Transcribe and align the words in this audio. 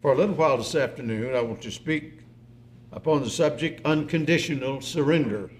For 0.00 0.14
a 0.14 0.16
little 0.16 0.34
while 0.34 0.56
this 0.56 0.74
afternoon, 0.74 1.34
I 1.34 1.42
want 1.42 1.60
to 1.60 1.70
speak 1.70 2.20
upon 2.90 3.22
the 3.22 3.28
subject 3.28 3.84
unconditional 3.84 4.80
surrender. 4.80 5.50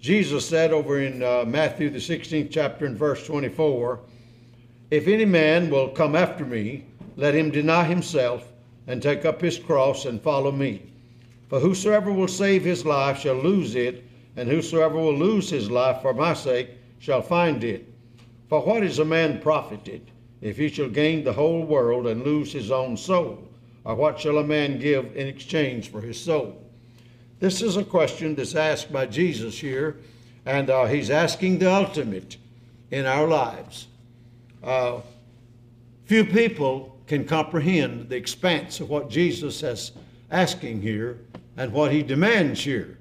Jesus 0.00 0.48
said 0.48 0.72
over 0.72 0.98
in 1.00 1.22
uh, 1.22 1.44
Matthew, 1.46 1.90
the 1.90 1.98
16th 1.98 2.48
chapter, 2.50 2.86
and 2.86 2.96
verse 2.96 3.26
24 3.26 4.00
If 4.90 5.08
any 5.08 5.26
man 5.26 5.68
will 5.68 5.90
come 5.90 6.16
after 6.16 6.46
me, 6.46 6.86
let 7.16 7.34
him 7.34 7.50
deny 7.50 7.84
himself 7.84 8.50
and 8.86 9.02
take 9.02 9.26
up 9.26 9.42
his 9.42 9.58
cross 9.58 10.06
and 10.06 10.22
follow 10.22 10.50
me. 10.50 10.90
For 11.50 11.60
whosoever 11.60 12.10
will 12.10 12.28
save 12.28 12.64
his 12.64 12.86
life 12.86 13.18
shall 13.18 13.36
lose 13.36 13.74
it, 13.74 14.04
and 14.36 14.48
whosoever 14.48 14.96
will 14.96 15.18
lose 15.18 15.50
his 15.50 15.70
life 15.70 16.00
for 16.00 16.14
my 16.14 16.32
sake 16.32 16.70
shall 16.98 17.20
find 17.20 17.62
it. 17.62 17.92
For 18.48 18.62
what 18.62 18.82
is 18.82 19.00
a 19.00 19.04
man 19.04 19.42
profited 19.42 20.10
if 20.44 20.58
he 20.58 20.68
shall 20.68 20.90
gain 20.90 21.24
the 21.24 21.32
whole 21.32 21.64
world 21.64 22.06
and 22.06 22.22
lose 22.22 22.52
his 22.52 22.70
own 22.70 22.98
soul? 22.98 23.48
Or 23.82 23.94
what 23.94 24.20
shall 24.20 24.36
a 24.38 24.44
man 24.44 24.78
give 24.78 25.16
in 25.16 25.26
exchange 25.26 25.90
for 25.90 26.02
his 26.02 26.20
soul? 26.20 26.62
This 27.40 27.62
is 27.62 27.78
a 27.78 27.84
question 27.84 28.34
that's 28.34 28.54
asked 28.54 28.92
by 28.92 29.06
Jesus 29.06 29.58
here, 29.58 29.96
and 30.44 30.68
uh, 30.68 30.84
he's 30.84 31.08
asking 31.08 31.58
the 31.58 31.72
ultimate 31.72 32.36
in 32.90 33.06
our 33.06 33.26
lives. 33.26 33.86
Uh, 34.62 35.00
few 36.04 36.26
people 36.26 36.94
can 37.06 37.24
comprehend 37.24 38.10
the 38.10 38.16
expanse 38.16 38.80
of 38.80 38.90
what 38.90 39.08
Jesus 39.08 39.62
is 39.62 39.92
asking 40.30 40.82
here 40.82 41.20
and 41.56 41.72
what 41.72 41.90
he 41.90 42.02
demands 42.02 42.62
here. 42.62 42.98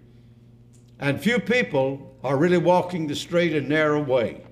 And 0.97 1.19
few 1.19 1.39
people 1.39 2.15
are 2.23 2.37
really 2.37 2.57
walking 2.57 3.05
the 3.05 3.15
straight 3.17 3.53
and 3.53 3.67
narrow 3.67 4.01
way 4.01 4.42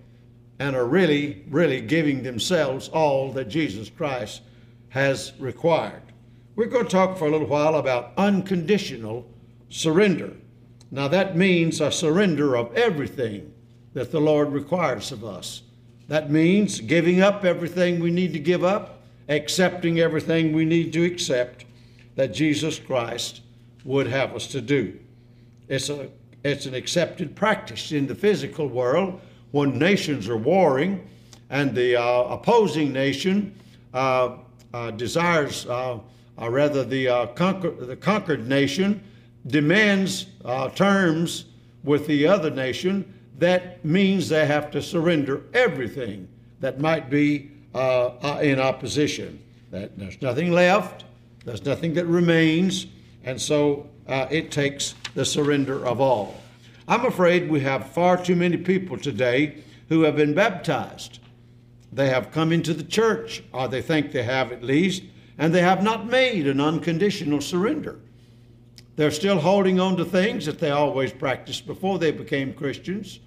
and 0.61 0.75
are 0.75 0.85
really, 0.85 1.43
really 1.49 1.81
giving 1.81 2.21
themselves 2.21 2.87
all 2.89 3.31
that 3.31 3.49
Jesus 3.49 3.89
Christ 3.89 4.41
has 4.89 5.33
required. 5.39 6.03
We're 6.55 6.67
going 6.67 6.85
to 6.85 6.91
talk 6.91 7.17
for 7.17 7.27
a 7.27 7.31
little 7.31 7.47
while 7.47 7.73
about 7.73 8.11
unconditional 8.15 9.27
surrender. 9.69 10.33
Now, 10.91 11.07
that 11.07 11.35
means 11.35 11.81
a 11.81 11.91
surrender 11.91 12.55
of 12.55 12.77
everything 12.77 13.51
that 13.93 14.11
the 14.11 14.21
Lord 14.21 14.49
requires 14.49 15.11
of 15.11 15.25
us. 15.25 15.63
That 16.09 16.29
means 16.29 16.79
giving 16.79 17.21
up 17.21 17.43
everything 17.43 17.99
we 17.99 18.11
need 18.11 18.33
to 18.33 18.39
give 18.39 18.63
up, 18.63 19.01
accepting 19.29 19.99
everything 19.99 20.53
we 20.53 20.65
need 20.65 20.93
to 20.93 21.03
accept 21.03 21.65
that 22.13 22.35
Jesus 22.35 22.77
Christ 22.77 23.41
would 23.83 24.05
have 24.05 24.35
us 24.35 24.45
to 24.47 24.61
do. 24.61 24.99
It's, 25.67 25.89
a, 25.89 26.11
it's 26.43 26.67
an 26.67 26.75
accepted 26.75 27.35
practice 27.35 27.91
in 27.91 28.05
the 28.05 28.13
physical 28.13 28.67
world 28.67 29.19
when 29.51 29.77
nations 29.77 30.29
are 30.29 30.37
warring 30.37 31.07
and 31.49 31.75
the 31.75 31.95
uh, 31.95 32.23
opposing 32.23 32.91
nation 32.93 33.55
uh, 33.93 34.37
uh, 34.73 34.91
desires, 34.91 35.65
uh, 35.65 35.99
or 36.37 36.49
rather, 36.49 36.83
the, 36.83 37.07
uh, 37.07 37.25
conquer, 37.27 37.71
the 37.71 37.95
conquered 37.95 38.47
nation 38.47 39.03
demands 39.47 40.27
uh, 40.45 40.69
terms 40.69 41.45
with 41.83 42.07
the 42.07 42.25
other 42.25 42.49
nation. 42.49 43.13
That 43.37 43.83
means 43.83 44.29
they 44.29 44.45
have 44.45 44.71
to 44.71 44.81
surrender 44.81 45.41
everything 45.53 46.27
that 46.61 46.79
might 46.79 47.09
be 47.09 47.51
in 47.73 48.59
opposition. 48.59 49.41
That 49.71 49.97
there's 49.97 50.21
nothing 50.21 50.51
left, 50.51 51.05
there's 51.43 51.65
nothing 51.65 51.93
that 51.95 52.05
remains, 52.05 52.87
and 53.23 53.41
so 53.41 53.89
it 54.07 54.51
takes 54.51 54.93
the 55.15 55.25
surrender 55.25 55.85
of 55.85 55.99
all. 55.99 56.39
I'm 56.87 57.05
afraid 57.05 57.49
we 57.49 57.61
have 57.61 57.91
far 57.91 58.21
too 58.21 58.35
many 58.35 58.57
people 58.57 58.97
today 58.97 59.63
who 59.89 60.01
have 60.01 60.15
been 60.15 60.33
baptized. 60.33 61.19
They 61.91 62.09
have 62.09 62.31
come 62.31 62.51
into 62.51 62.73
the 62.73 62.83
church, 62.83 63.43
or 63.53 63.67
they 63.67 63.81
think 63.81 64.11
they 64.11 64.23
have 64.23 64.51
at 64.51 64.63
least, 64.63 65.03
and 65.37 65.53
they 65.53 65.61
have 65.61 65.83
not 65.83 66.07
made 66.07 66.47
an 66.47 66.61
unconditional 66.61 67.41
surrender. 67.41 67.99
They're 68.95 69.11
still 69.11 69.39
holding 69.39 69.79
on 69.79 69.97
to 69.97 70.05
things 70.05 70.45
that 70.45 70.59
they 70.59 70.69
always 70.69 71.11
practiced 71.11 71.65
before 71.65 71.99
they 71.99 72.11
became 72.11 72.53
Christians. 72.53 73.19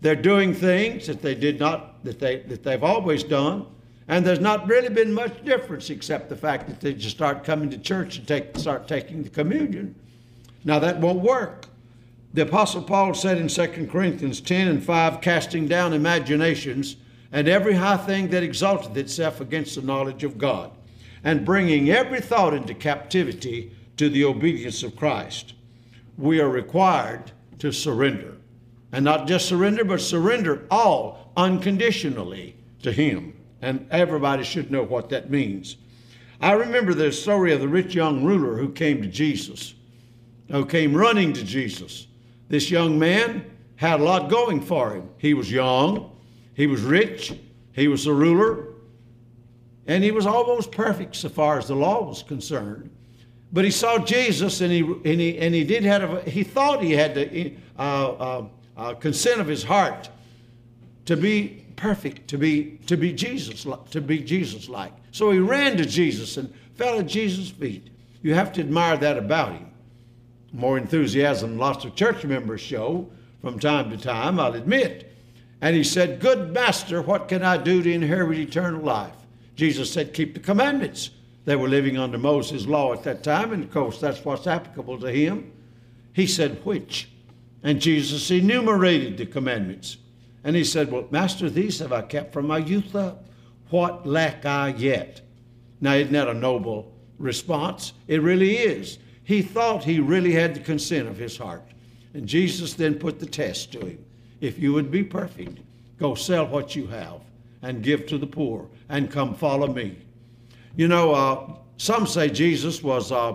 They're 0.00 0.16
doing 0.16 0.54
things 0.54 1.06
that 1.06 1.22
they 1.22 1.34
did 1.34 1.58
not, 1.58 2.04
that, 2.04 2.18
they, 2.18 2.40
that 2.40 2.62
they've 2.62 2.84
always 2.84 3.24
done. 3.24 3.66
And 4.06 4.24
there's 4.24 4.40
not 4.40 4.68
really 4.68 4.90
been 4.90 5.14
much 5.14 5.44
difference 5.44 5.88
except 5.88 6.28
the 6.28 6.36
fact 6.36 6.68
that 6.68 6.80
they 6.80 6.92
just 6.92 7.16
start 7.16 7.42
coming 7.42 7.70
to 7.70 7.78
church 7.78 8.18
and 8.18 8.28
take, 8.28 8.56
start 8.58 8.86
taking 8.86 9.22
the 9.22 9.30
communion. 9.30 9.94
Now, 10.64 10.78
that 10.80 11.00
won't 11.00 11.20
work. 11.20 11.68
The 12.34 12.42
Apostle 12.42 12.82
Paul 12.82 13.14
said 13.14 13.38
in 13.38 13.46
2 13.46 13.86
Corinthians 13.86 14.40
10 14.40 14.66
and 14.66 14.82
5, 14.82 15.20
casting 15.20 15.68
down 15.68 15.92
imaginations 15.92 16.96
and 17.30 17.46
every 17.46 17.74
high 17.74 17.96
thing 17.96 18.28
that 18.30 18.42
exalteth 18.42 18.96
itself 18.96 19.40
against 19.40 19.76
the 19.76 19.82
knowledge 19.82 20.24
of 20.24 20.36
God, 20.36 20.72
and 21.22 21.44
bringing 21.44 21.90
every 21.90 22.20
thought 22.20 22.52
into 22.52 22.74
captivity 22.74 23.70
to 23.98 24.08
the 24.08 24.24
obedience 24.24 24.82
of 24.82 24.96
Christ. 24.96 25.54
We 26.18 26.40
are 26.40 26.48
required 26.48 27.30
to 27.60 27.70
surrender. 27.70 28.34
And 28.90 29.04
not 29.04 29.28
just 29.28 29.46
surrender, 29.46 29.84
but 29.84 30.00
surrender 30.00 30.66
all 30.72 31.30
unconditionally 31.36 32.56
to 32.82 32.90
Him. 32.90 33.36
And 33.62 33.86
everybody 33.92 34.42
should 34.42 34.72
know 34.72 34.82
what 34.82 35.08
that 35.10 35.30
means. 35.30 35.76
I 36.40 36.52
remember 36.52 36.94
the 36.94 37.12
story 37.12 37.52
of 37.52 37.60
the 37.60 37.68
rich 37.68 37.94
young 37.94 38.24
ruler 38.24 38.56
who 38.56 38.72
came 38.72 39.02
to 39.02 39.08
Jesus, 39.08 39.74
who 40.50 40.66
came 40.66 40.96
running 40.96 41.32
to 41.32 41.44
Jesus. 41.44 42.08
This 42.48 42.70
young 42.70 42.98
man 42.98 43.44
had 43.76 44.00
a 44.00 44.04
lot 44.04 44.30
going 44.30 44.60
for 44.60 44.94
him. 44.94 45.08
He 45.18 45.34
was 45.34 45.50
young, 45.50 46.10
he 46.54 46.66
was 46.66 46.82
rich, 46.82 47.34
he 47.72 47.88
was 47.88 48.06
a 48.06 48.12
ruler, 48.12 48.68
and 49.86 50.04
he 50.04 50.10
was 50.10 50.26
almost 50.26 50.70
perfect 50.70 51.16
so 51.16 51.28
far 51.28 51.58
as 51.58 51.68
the 51.68 51.74
law 51.74 52.02
was 52.04 52.22
concerned. 52.22 52.90
But 53.52 53.64
he 53.64 53.70
saw 53.70 53.98
Jesus, 53.98 54.60
and 54.60 54.72
he 54.72 54.80
and 54.80 55.20
he 55.20 55.38
and 55.38 55.54
he 55.54 55.64
did 55.64 55.84
have 55.84 56.12
a, 56.12 56.22
he 56.28 56.42
thought 56.42 56.82
he 56.82 56.92
had 56.92 57.14
the 57.14 57.54
uh, 57.78 57.82
uh, 57.82 58.46
uh, 58.76 58.94
consent 58.94 59.40
of 59.40 59.46
his 59.46 59.62
heart 59.62 60.08
to 61.06 61.16
be 61.16 61.64
perfect, 61.76 62.28
to 62.28 62.38
be 62.38 62.78
to 62.86 62.96
be 62.96 63.12
Jesus, 63.12 63.66
to 63.90 64.00
be 64.00 64.18
Jesus 64.18 64.68
like. 64.68 64.92
So 65.12 65.30
he 65.30 65.38
ran 65.38 65.76
to 65.76 65.84
Jesus 65.84 66.36
and 66.36 66.52
fell 66.74 66.98
at 66.98 67.06
Jesus' 67.06 67.50
feet. 67.50 67.90
You 68.22 68.34
have 68.34 68.52
to 68.54 68.60
admire 68.60 68.96
that 68.96 69.18
about 69.18 69.52
him 69.52 69.73
more 70.54 70.78
enthusiasm 70.78 71.58
lots 71.58 71.84
of 71.84 71.94
church 71.94 72.24
members 72.24 72.60
show 72.60 73.10
from 73.40 73.58
time 73.58 73.90
to 73.90 73.96
time, 73.96 74.40
I'll 74.40 74.54
admit. 74.54 75.12
And 75.60 75.76
he 75.76 75.84
said, 75.84 76.20
Good 76.20 76.52
master, 76.52 77.02
what 77.02 77.28
can 77.28 77.42
I 77.42 77.58
do 77.58 77.82
to 77.82 77.92
inherit 77.92 78.38
eternal 78.38 78.80
life? 78.80 79.14
Jesus 79.56 79.92
said, 79.92 80.14
Keep 80.14 80.34
the 80.34 80.40
commandments. 80.40 81.10
They 81.44 81.56
were 81.56 81.68
living 81.68 81.98
under 81.98 82.16
Moses' 82.16 82.66
law 82.66 82.92
at 82.94 83.02
that 83.02 83.22
time, 83.22 83.52
and 83.52 83.64
of 83.64 83.70
course, 83.70 84.00
that's 84.00 84.24
what's 84.24 84.46
applicable 84.46 84.98
to 85.00 85.10
him. 85.12 85.52
He 86.14 86.26
said, 86.26 86.64
Which? 86.64 87.10
And 87.62 87.80
Jesus 87.80 88.30
enumerated 88.30 89.18
the 89.18 89.26
commandments. 89.26 89.96
And 90.44 90.54
he 90.54 90.64
said, 90.64 90.90
Well, 90.90 91.06
Master, 91.10 91.50
these 91.50 91.80
have 91.80 91.92
I 91.92 92.02
kept 92.02 92.32
from 92.32 92.46
my 92.46 92.58
youth 92.58 92.94
up. 92.94 93.26
What 93.70 94.06
lack 94.06 94.46
I 94.46 94.68
yet? 94.68 95.20
Now, 95.80 95.94
isn't 95.94 96.12
that 96.12 96.28
a 96.28 96.34
noble 96.34 96.92
response? 97.18 97.92
It 98.06 98.22
really 98.22 98.56
is. 98.56 98.98
He 99.24 99.42
thought 99.42 99.84
he 99.84 100.00
really 100.00 100.32
had 100.32 100.54
the 100.54 100.60
consent 100.60 101.08
of 101.08 101.16
his 101.16 101.36
heart. 101.36 101.62
And 102.12 102.26
Jesus 102.26 102.74
then 102.74 102.94
put 102.94 103.18
the 103.18 103.26
test 103.26 103.72
to 103.72 103.80
him. 103.80 104.04
If 104.40 104.58
you 104.58 104.72
would 104.72 104.90
be 104.90 105.02
perfect, 105.02 105.58
go 105.98 106.14
sell 106.14 106.46
what 106.46 106.76
you 106.76 106.86
have 106.86 107.20
and 107.62 107.82
give 107.82 108.06
to 108.06 108.18
the 108.18 108.26
poor 108.26 108.68
and 108.88 109.10
come 109.10 109.34
follow 109.34 109.66
me. 109.66 109.96
You 110.76 110.88
know, 110.88 111.12
uh, 111.14 111.54
some 111.78 112.06
say 112.06 112.28
Jesus 112.28 112.82
was 112.82 113.10
uh, 113.10 113.34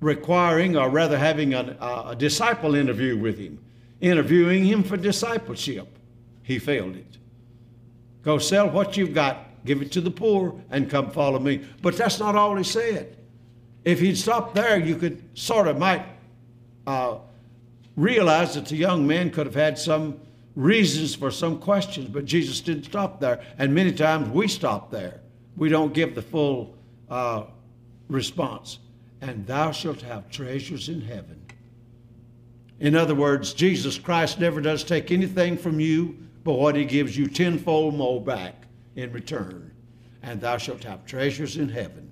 requiring, 0.00 0.76
or 0.76 0.90
rather 0.90 1.16
having 1.16 1.54
a, 1.54 1.76
a 2.08 2.16
disciple 2.16 2.74
interview 2.74 3.16
with 3.16 3.38
him, 3.38 3.58
interviewing 4.00 4.64
him 4.64 4.82
for 4.82 4.96
discipleship. 4.96 5.86
He 6.42 6.58
failed 6.58 6.96
it. 6.96 7.18
Go 8.22 8.38
sell 8.38 8.68
what 8.68 8.96
you've 8.96 9.14
got, 9.14 9.64
give 9.64 9.80
it 9.80 9.92
to 9.92 10.00
the 10.00 10.10
poor, 10.10 10.60
and 10.70 10.90
come 10.90 11.10
follow 11.10 11.38
me. 11.38 11.64
But 11.80 11.96
that's 11.96 12.18
not 12.18 12.34
all 12.34 12.56
he 12.56 12.64
said. 12.64 13.16
If 13.84 14.00
he'd 14.00 14.16
stopped 14.16 14.54
there, 14.54 14.78
you 14.78 14.96
could 14.96 15.22
sort 15.34 15.68
of 15.68 15.78
might 15.78 16.04
uh, 16.86 17.18
realize 17.96 18.54
that 18.54 18.66
the 18.66 18.76
young 18.76 19.06
man 19.06 19.30
could 19.30 19.46
have 19.46 19.54
had 19.54 19.78
some 19.78 20.20
reasons 20.54 21.14
for 21.14 21.30
some 21.30 21.58
questions, 21.58 22.08
but 22.08 22.24
Jesus 22.24 22.60
didn't 22.60 22.84
stop 22.84 23.20
there. 23.20 23.42
And 23.58 23.74
many 23.74 23.92
times 23.92 24.28
we 24.28 24.48
stop 24.48 24.90
there. 24.90 25.20
We 25.56 25.68
don't 25.68 25.92
give 25.92 26.14
the 26.14 26.22
full 26.22 26.76
uh, 27.10 27.44
response. 28.08 28.78
And 29.20 29.46
thou 29.46 29.72
shalt 29.72 30.02
have 30.02 30.30
treasures 30.30 30.88
in 30.88 31.00
heaven. 31.00 31.40
In 32.80 32.96
other 32.96 33.14
words, 33.14 33.54
Jesus 33.54 33.98
Christ 33.98 34.40
never 34.40 34.60
does 34.60 34.82
take 34.82 35.12
anything 35.12 35.56
from 35.56 35.78
you 35.78 36.18
but 36.44 36.54
what 36.54 36.74
he 36.74 36.84
gives 36.84 37.16
you 37.16 37.26
tenfold 37.26 37.94
more 37.94 38.20
back 38.20 38.64
in 38.96 39.12
return. 39.12 39.70
And 40.22 40.40
thou 40.40 40.56
shalt 40.56 40.84
have 40.84 41.06
treasures 41.06 41.56
in 41.56 41.68
heaven. 41.68 42.10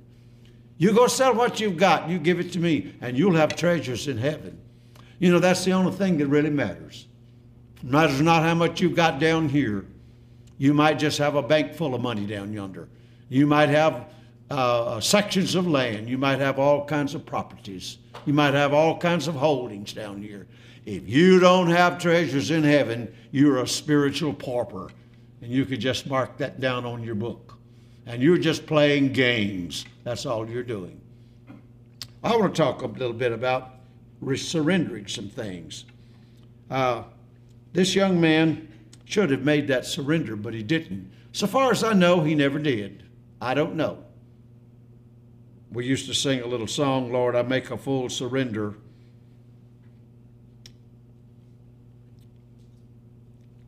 You 0.80 0.94
go 0.94 1.08
sell 1.08 1.34
what 1.34 1.60
you've 1.60 1.76
got, 1.76 2.08
you 2.08 2.18
give 2.18 2.40
it 2.40 2.52
to 2.52 2.58
me, 2.58 2.94
and 3.02 3.14
you'll 3.14 3.34
have 3.34 3.54
treasures 3.54 4.08
in 4.08 4.16
heaven. 4.16 4.58
You 5.18 5.30
know, 5.30 5.38
that's 5.38 5.62
the 5.62 5.72
only 5.72 5.92
thing 5.92 6.16
that 6.16 6.26
really 6.28 6.48
matters. 6.48 7.06
It 7.76 7.84
matters 7.84 8.22
not 8.22 8.42
how 8.42 8.54
much 8.54 8.80
you've 8.80 8.96
got 8.96 9.20
down 9.20 9.50
here. 9.50 9.84
You 10.56 10.72
might 10.72 10.98
just 10.98 11.18
have 11.18 11.34
a 11.34 11.42
bank 11.42 11.74
full 11.74 11.94
of 11.94 12.00
money 12.00 12.24
down 12.24 12.54
yonder. 12.54 12.88
You 13.28 13.46
might 13.46 13.68
have 13.68 14.06
uh, 14.48 15.00
sections 15.00 15.54
of 15.54 15.66
land. 15.66 16.08
You 16.08 16.16
might 16.16 16.38
have 16.38 16.58
all 16.58 16.86
kinds 16.86 17.14
of 17.14 17.26
properties. 17.26 17.98
You 18.24 18.32
might 18.32 18.54
have 18.54 18.72
all 18.72 18.96
kinds 18.96 19.28
of 19.28 19.34
holdings 19.34 19.92
down 19.92 20.22
here. 20.22 20.46
If 20.86 21.06
you 21.06 21.40
don't 21.40 21.68
have 21.68 21.98
treasures 21.98 22.50
in 22.50 22.62
heaven, 22.62 23.14
you're 23.32 23.58
a 23.58 23.68
spiritual 23.68 24.32
pauper. 24.32 24.90
And 25.42 25.52
you 25.52 25.66
could 25.66 25.80
just 25.80 26.06
mark 26.06 26.38
that 26.38 26.58
down 26.58 26.86
on 26.86 27.04
your 27.04 27.16
book. 27.16 27.49
And 28.10 28.20
you're 28.20 28.38
just 28.38 28.66
playing 28.66 29.12
games. 29.12 29.84
That's 30.02 30.26
all 30.26 30.50
you're 30.50 30.64
doing. 30.64 31.00
I 32.24 32.36
want 32.36 32.52
to 32.52 32.60
talk 32.60 32.82
a 32.82 32.86
little 32.86 33.12
bit 33.12 33.30
about 33.30 33.76
surrendering 34.34 35.06
some 35.06 35.28
things. 35.28 35.84
Uh, 36.68 37.04
this 37.72 37.94
young 37.94 38.20
man 38.20 38.66
should 39.04 39.30
have 39.30 39.44
made 39.44 39.68
that 39.68 39.86
surrender, 39.86 40.34
but 40.34 40.54
he 40.54 40.64
didn't. 40.64 41.08
So 41.30 41.46
far 41.46 41.70
as 41.70 41.84
I 41.84 41.92
know, 41.92 42.20
he 42.20 42.34
never 42.34 42.58
did. 42.58 43.04
I 43.40 43.54
don't 43.54 43.76
know. 43.76 44.02
We 45.70 45.86
used 45.86 46.08
to 46.08 46.14
sing 46.14 46.40
a 46.40 46.46
little 46.46 46.66
song, 46.66 47.12
Lord, 47.12 47.36
I 47.36 47.42
make 47.42 47.70
a 47.70 47.78
full 47.78 48.08
surrender. 48.08 48.74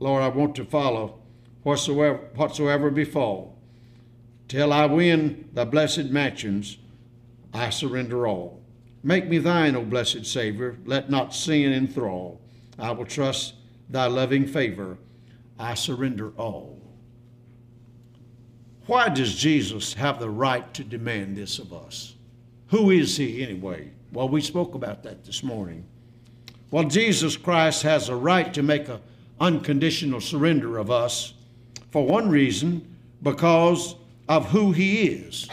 Lord, 0.00 0.24
I 0.24 0.26
want 0.26 0.56
to 0.56 0.64
follow 0.64 1.20
whatsoever, 1.62 2.18
whatsoever 2.34 2.90
befall. 2.90 3.61
Till 4.52 4.70
I 4.70 4.84
win 4.84 5.48
the 5.54 5.64
blessed 5.64 6.10
mansions, 6.10 6.76
I 7.54 7.70
surrender 7.70 8.26
all. 8.26 8.60
Make 9.02 9.26
me 9.26 9.38
thine, 9.38 9.74
O 9.74 9.82
blessed 9.82 10.26
Savior. 10.26 10.76
Let 10.84 11.08
not 11.08 11.34
sin 11.34 11.72
enthrall. 11.72 12.38
I 12.78 12.90
will 12.90 13.06
trust 13.06 13.54
thy 13.88 14.08
loving 14.08 14.46
favor. 14.46 14.98
I 15.58 15.72
surrender 15.72 16.34
all. 16.36 16.82
Why 18.84 19.08
does 19.08 19.34
Jesus 19.34 19.94
have 19.94 20.20
the 20.20 20.28
right 20.28 20.74
to 20.74 20.84
demand 20.84 21.34
this 21.34 21.58
of 21.58 21.72
us? 21.72 22.14
Who 22.66 22.90
is 22.90 23.16
he 23.16 23.42
anyway? 23.42 23.92
Well, 24.12 24.28
we 24.28 24.42
spoke 24.42 24.74
about 24.74 25.02
that 25.04 25.24
this 25.24 25.42
morning. 25.42 25.86
Well, 26.70 26.84
Jesus 26.84 27.38
Christ 27.38 27.84
has 27.84 28.10
a 28.10 28.16
right 28.16 28.52
to 28.52 28.62
make 28.62 28.86
an 28.90 29.00
unconditional 29.40 30.20
surrender 30.20 30.76
of 30.76 30.90
us 30.90 31.32
for 31.90 32.04
one 32.04 32.28
reason, 32.28 32.94
because 33.22 33.94
of 34.28 34.50
who 34.50 34.72
he 34.72 35.08
is. 35.08 35.48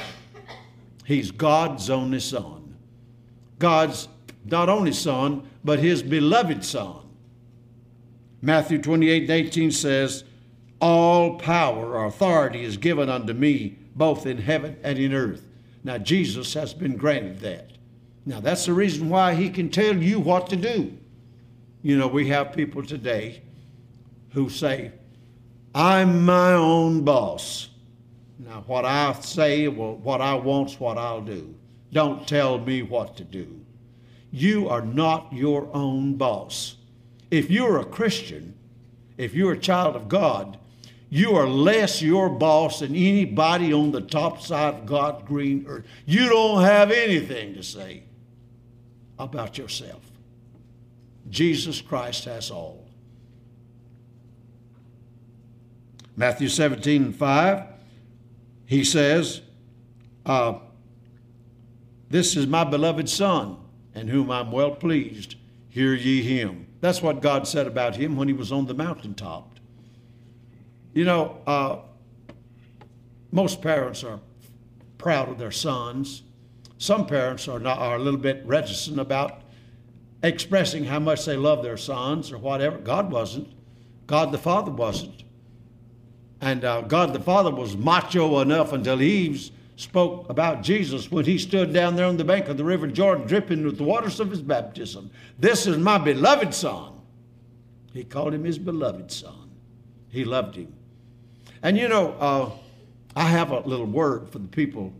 He's 1.05 1.31
God's 1.31 1.89
only 1.89 2.19
Son. 2.19 2.75
God's 3.57 4.07
not 4.45 4.69
only 4.69 4.93
Son, 4.93 5.47
but 5.63 5.79
his 5.79 6.03
beloved 6.03 6.63
Son. 6.63 6.97
Matthew 8.41 8.81
28 8.81 9.23
and 9.23 9.31
18 9.31 9.71
says, 9.71 10.23
All 10.79 11.37
power 11.37 11.95
or 11.95 12.05
authority 12.05 12.63
is 12.63 12.77
given 12.77 13.09
unto 13.09 13.33
me, 13.33 13.77
both 13.95 14.25
in 14.25 14.37
heaven 14.37 14.77
and 14.83 14.97
in 14.97 15.13
earth. 15.13 15.45
Now, 15.83 15.97
Jesus 15.97 16.53
has 16.53 16.73
been 16.73 16.95
granted 16.95 17.39
that. 17.39 17.71
Now, 18.25 18.39
that's 18.39 18.65
the 18.65 18.73
reason 18.73 19.09
why 19.09 19.33
he 19.33 19.49
can 19.49 19.69
tell 19.69 19.95
you 19.95 20.19
what 20.19 20.49
to 20.49 20.55
do. 20.55 20.95
You 21.81 21.97
know, 21.97 22.07
we 22.07 22.27
have 22.27 22.53
people 22.53 22.83
today 22.83 23.41
who 24.31 24.49
say, 24.49 24.91
I'm 25.73 26.25
my 26.25 26.53
own 26.53 27.03
boss. 27.03 27.69
Now, 28.39 28.63
what 28.67 28.85
I 28.85 29.13
say, 29.19 29.67
well, 29.67 29.95
what 29.95 30.21
I 30.21 30.33
want's 30.33 30.79
what 30.79 30.97
I'll 30.97 31.21
do. 31.21 31.53
Don't 31.91 32.27
tell 32.27 32.57
me 32.57 32.81
what 32.81 33.17
to 33.17 33.23
do. 33.23 33.59
You 34.31 34.69
are 34.69 34.81
not 34.81 35.33
your 35.33 35.67
own 35.73 36.15
boss. 36.15 36.77
If 37.29 37.49
you're 37.49 37.79
a 37.79 37.85
Christian, 37.85 38.55
if 39.17 39.33
you're 39.33 39.51
a 39.53 39.59
child 39.59 39.95
of 39.95 40.07
God, 40.07 40.57
you 41.09 41.35
are 41.35 41.47
less 41.47 42.01
your 42.01 42.29
boss 42.29 42.79
than 42.79 42.95
anybody 42.95 43.73
on 43.73 43.91
the 43.91 44.01
top 44.01 44.41
side 44.41 44.75
of 44.75 44.85
God's 44.85 45.27
green 45.27 45.65
earth. 45.67 45.85
You 46.05 46.29
don't 46.29 46.63
have 46.63 46.91
anything 46.91 47.55
to 47.55 47.63
say 47.63 48.03
about 49.17 49.57
yourself. 49.57 50.01
Jesus 51.29 51.81
Christ 51.81 52.25
has 52.25 52.51
all. 52.51 52.87
Matthew 56.15 56.49
17 56.49 57.03
and 57.03 57.15
5, 57.15 57.63
he 58.69 58.83
says, 58.83 59.41
uh, 60.27 60.59
This 62.07 62.37
is 62.37 62.45
my 62.45 62.63
beloved 62.63 63.09
Son, 63.09 63.57
in 63.95 64.07
whom 64.07 64.29
I'm 64.29 64.51
well 64.51 64.69
pleased. 64.69 65.37
Hear 65.69 65.95
ye 65.95 66.21
him. 66.21 66.67
That's 66.79 67.01
what 67.01 67.19
God 67.19 67.47
said 67.47 67.65
about 67.65 67.95
him 67.95 68.15
when 68.15 68.27
he 68.27 68.33
was 68.35 68.51
on 68.51 68.67
the 68.67 68.75
mountaintop. 68.75 69.59
You 70.93 71.03
know, 71.03 71.41
uh, 71.47 71.77
most 73.31 73.59
parents 73.63 74.03
are 74.03 74.19
proud 74.99 75.29
of 75.29 75.39
their 75.39 75.49
sons. 75.49 76.21
Some 76.77 77.07
parents 77.07 77.47
are, 77.47 77.59
not, 77.59 77.79
are 77.79 77.95
a 77.95 77.99
little 77.99 78.19
bit 78.19 78.43
reticent 78.45 78.99
about 78.99 79.41
expressing 80.21 80.83
how 80.83 80.99
much 80.99 81.25
they 81.25 81.35
love 81.35 81.63
their 81.63 81.77
sons 81.77 82.31
or 82.31 82.37
whatever. 82.37 82.77
God 82.77 83.11
wasn't. 83.11 83.51
God 84.05 84.31
the 84.31 84.37
Father 84.37 84.69
wasn't. 84.69 85.23
And 86.41 86.63
uh, 86.63 86.81
God 86.81 87.13
the 87.13 87.19
Father 87.19 87.51
was 87.51 87.75
macho 87.75 88.39
enough 88.39 88.73
until 88.73 89.01
Eve 89.01 89.51
spoke 89.75 90.29
about 90.29 90.61
Jesus 90.61 91.09
when 91.09 91.25
he 91.25 91.37
stood 91.37 91.73
down 91.73 91.95
there 91.95 92.05
on 92.05 92.17
the 92.17 92.23
bank 92.23 92.47
of 92.47 92.57
the 92.57 92.63
River 92.63 92.87
Jordan, 92.87 93.25
dripping 93.25 93.63
with 93.63 93.77
the 93.77 93.83
waters 93.83 94.19
of 94.19 94.29
his 94.29 94.41
baptism. 94.41 95.09
This 95.37 95.67
is 95.67 95.77
my 95.77 95.97
beloved 95.97 96.53
Son. 96.53 96.93
He 97.93 98.03
called 98.03 98.33
him 98.33 98.43
his 98.43 98.59
beloved 98.59 99.11
Son. 99.11 99.49
He 100.09 100.25
loved 100.25 100.55
him. 100.55 100.73
And 101.61 101.77
you 101.77 101.87
know, 101.87 102.11
uh, 102.19 102.51
I 103.15 103.23
have 103.29 103.51
a 103.51 103.59
little 103.59 103.85
word 103.85 104.29
for 104.29 104.39
the 104.39 104.47
people 104.47 104.93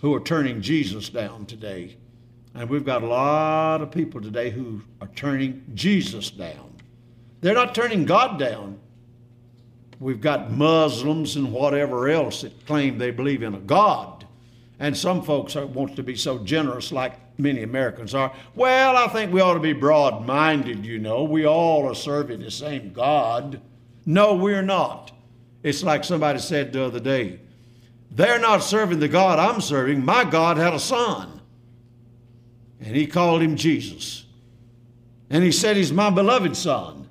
who 0.00 0.14
are 0.14 0.20
turning 0.20 0.60
Jesus 0.60 1.08
down 1.08 1.46
today. 1.46 1.96
And 2.54 2.68
we've 2.68 2.84
got 2.84 3.02
a 3.02 3.06
lot 3.06 3.80
of 3.80 3.90
people 3.90 4.20
today 4.20 4.50
who 4.50 4.82
are 5.00 5.08
turning 5.08 5.64
Jesus 5.74 6.30
down. 6.30 6.72
They're 7.40 7.54
not 7.54 7.74
turning 7.74 8.04
God 8.04 8.38
down, 8.38 8.78
We've 10.00 10.20
got 10.20 10.50
Muslims 10.50 11.36
and 11.36 11.52
whatever 11.52 12.08
else 12.08 12.42
that 12.42 12.66
claim 12.66 12.98
they 12.98 13.10
believe 13.10 13.42
in 13.42 13.54
a 13.54 13.60
God. 13.60 14.26
And 14.78 14.96
some 14.96 15.22
folks 15.22 15.54
want 15.54 15.96
to 15.96 16.02
be 16.02 16.16
so 16.16 16.38
generous, 16.38 16.90
like 16.92 17.14
many 17.38 17.62
Americans 17.62 18.14
are. 18.14 18.32
Well, 18.54 18.96
I 18.96 19.06
think 19.08 19.32
we 19.32 19.40
ought 19.40 19.54
to 19.54 19.60
be 19.60 19.72
broad 19.72 20.26
minded, 20.26 20.84
you 20.84 20.98
know. 20.98 21.24
We 21.24 21.46
all 21.46 21.88
are 21.88 21.94
serving 21.94 22.40
the 22.40 22.50
same 22.50 22.92
God. 22.92 23.60
No, 24.04 24.34
we're 24.34 24.62
not. 24.62 25.12
It's 25.62 25.82
like 25.82 26.04
somebody 26.04 26.38
said 26.40 26.72
the 26.72 26.84
other 26.84 27.00
day 27.00 27.40
they're 28.10 28.38
not 28.38 28.62
serving 28.62 29.00
the 29.00 29.08
God 29.08 29.38
I'm 29.40 29.60
serving. 29.60 30.04
My 30.04 30.24
God 30.24 30.56
had 30.56 30.72
a 30.72 30.78
son, 30.78 31.40
and 32.80 32.94
he 32.94 33.06
called 33.06 33.42
him 33.42 33.56
Jesus. 33.56 34.24
And 35.30 35.42
he 35.42 35.50
said 35.50 35.76
he's 35.76 35.92
my 35.92 36.10
beloved 36.10 36.56
son. 36.56 37.08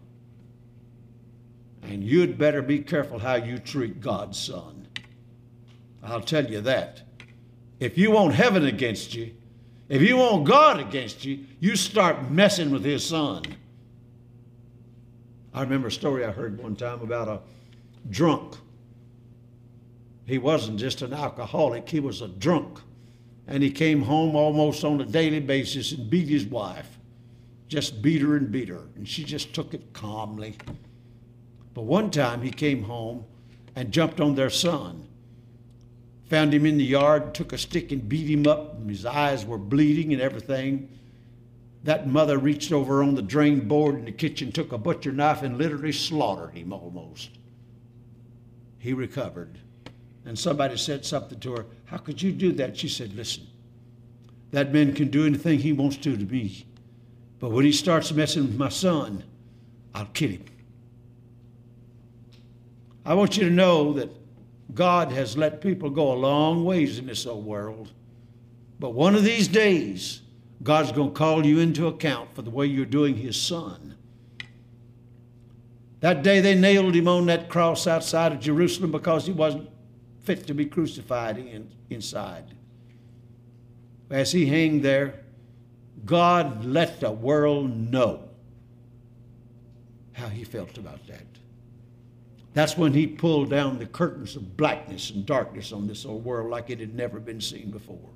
And 1.94 2.04
you'd 2.04 2.40
better 2.40 2.64
be 2.64 2.80
careful 2.80 3.20
how 3.20 3.36
you 3.36 3.60
treat 3.60 4.02
God's 4.02 4.40
son. 4.40 4.88
I'll 6.02 6.22
tell 6.22 6.50
you 6.50 6.60
that. 6.62 7.04
If 7.80 8.00
you 8.00 8.10
want 8.10 8.34
heaven 8.34 8.66
against 8.66 9.14
you, 9.14 9.32
if 9.90 10.02
you 10.02 10.18
want 10.18 10.46
God 10.46 10.80
against 10.80 11.24
you, 11.24 11.46
you 11.60 11.76
start 11.76 12.32
messing 12.32 12.72
with 12.72 12.84
his 12.84 13.06
son. 13.06 13.44
I 15.54 15.62
remember 15.62 15.90
a 15.90 15.92
story 15.92 16.26
I 16.26 16.32
heard 16.32 16.58
one 16.58 16.76
time 16.76 17.02
about 17.02 17.28
a 17.28 17.42
drunk. 18.10 18.56
He 20.26 20.40
wasn't 20.40 20.80
just 20.80 21.04
an 21.04 21.14
alcoholic, 21.14 21.88
he 21.88 22.00
was 22.00 22.22
a 22.22 22.28
drunk. 22.28 22.80
And 23.46 23.62
he 23.62 23.70
came 23.70 24.02
home 24.02 24.36
almost 24.36 24.84
on 24.84 25.00
a 25.00 25.06
daily 25.06 25.42
basis 25.42 25.92
and 25.92 26.10
beat 26.10 26.28
his 26.28 26.46
wife. 26.46 26.98
Just 27.68 28.02
beat 28.02 28.24
her 28.24 28.36
and 28.36 28.52
beat 28.52 28.70
her. 28.70 28.88
And 28.96 29.08
she 29.08 29.24
just 29.24 29.54
took 29.54 29.76
it 29.76 29.94
calmly. 29.94 30.56
But 31.74 31.84
one 31.84 32.12
time 32.12 32.42
he 32.42 32.52
came 32.52 32.84
home 32.84 33.26
and 33.76 33.92
jumped 33.92 34.20
on 34.20 34.36
their 34.36 34.50
son. 34.50 35.08
Found 36.30 36.54
him 36.54 36.66
in 36.66 36.78
the 36.78 36.84
yard, 36.84 37.34
took 37.34 37.54
a 37.54 37.58
stick 37.58 37.92
and 37.92 38.08
beat 38.08 38.30
him 38.30 38.48
up. 38.48 38.76
And 38.76 38.90
His 38.90 39.06
eyes 39.06 39.46
were 39.46 39.58
bleeding 39.58 40.14
and 40.14 40.22
everything. 40.22 40.90
That 41.84 42.08
mother 42.08 42.38
reached 42.38 42.72
over 42.72 43.04
on 43.04 43.16
the 43.16 43.22
drain 43.22 43.68
board 43.68 43.96
in 43.96 44.06
the 44.06 44.12
kitchen, 44.12 44.52
took 44.52 44.72
a 44.72 44.78
butcher 44.78 45.12
knife, 45.12 45.44
and 45.44 45.58
literally 45.58 45.92
slaughtered 45.92 46.56
him 46.56 46.72
almost. 46.72 47.30
He 48.80 48.94
recovered. 48.94 49.58
And 50.26 50.40
somebody 50.40 50.78
said 50.78 51.06
something 51.06 51.40
to 51.42 51.52
her. 51.58 51.66
How 51.86 51.98
could 51.98 52.22
you 52.22 52.32
do 52.32 52.54
that? 52.54 52.78
She 52.78 52.88
said, 52.88 53.14
Listen, 53.14 53.46
that 54.52 54.72
man 54.72 54.94
can 54.96 55.10
do 55.10 55.26
anything 55.26 55.60
he 55.60 55.74
wants 55.74 55.98
to 55.98 56.16
to 56.16 56.26
me. 56.26 56.66
But 57.40 57.52
when 57.52 57.66
he 57.66 57.74
starts 57.74 58.14
messing 58.14 58.44
with 58.44 58.56
my 58.56 58.70
son, 58.70 59.24
I'll 59.94 60.06
kill 60.06 60.30
him. 60.32 60.46
I 63.06 63.14
want 63.14 63.38
you 63.38 63.44
to 63.44 63.50
know 63.50 63.94
that 63.94 64.10
God 64.74 65.12
has 65.12 65.38
let 65.38 65.62
people 65.62 65.90
go 65.90 66.12
a 66.12 66.16
long 66.16 66.64
ways 66.64 67.00
in 67.00 67.06
this 67.06 67.26
old 67.26 67.46
world. 67.46 67.92
But 68.80 68.92
one 68.92 69.16
of 69.16 69.24
these 69.24 69.48
days, 69.48 70.22
God's 70.64 70.92
going 70.92 71.10
to 71.10 71.16
call 71.16 71.46
you 71.46 71.60
into 71.60 71.88
account 71.88 72.34
for 72.34 72.42
the 72.42 72.50
way 72.50 72.66
you're 72.66 72.86
doing 72.86 73.16
His 73.16 73.40
Son. 73.40 73.96
That 76.00 76.22
day 76.22 76.42
they 76.42 76.56
nailed 76.56 76.96
him 76.96 77.08
on 77.08 77.28
that 77.28 77.48
cross 77.48 77.88
outside 77.88 78.34
of 78.34 78.42
Jerusalem 78.42 78.92
because 78.92 79.26
he 79.26 79.32
wasn't 79.32 79.70
fit 80.24 80.46
to 80.48 80.54
be 80.54 80.66
crucified 80.66 81.38
in, 81.38 81.72
inside. 81.90 82.44
As 84.10 84.34
he 84.34 84.46
hung 84.46 84.82
there, 84.82 85.24
God 86.06 86.66
let 86.66 87.00
the 87.00 87.12
world 87.12 87.72
know 87.92 88.28
how 90.12 90.28
he 90.28 90.44
felt 90.44 90.78
about 90.78 91.08
that. 91.08 91.24
That's 92.54 92.78
when 92.78 92.94
he 92.94 93.08
pulled 93.08 93.50
down 93.50 93.80
the 93.80 93.86
curtains 93.86 94.36
of 94.36 94.56
blackness 94.56 95.10
and 95.10 95.26
darkness 95.26 95.72
on 95.72 95.88
this 95.88 96.06
old 96.06 96.24
world 96.24 96.52
like 96.52 96.70
it 96.70 96.80
had 96.80 96.94
never 96.94 97.20
been 97.20 97.42
seen 97.42 97.72
before. 97.72 98.10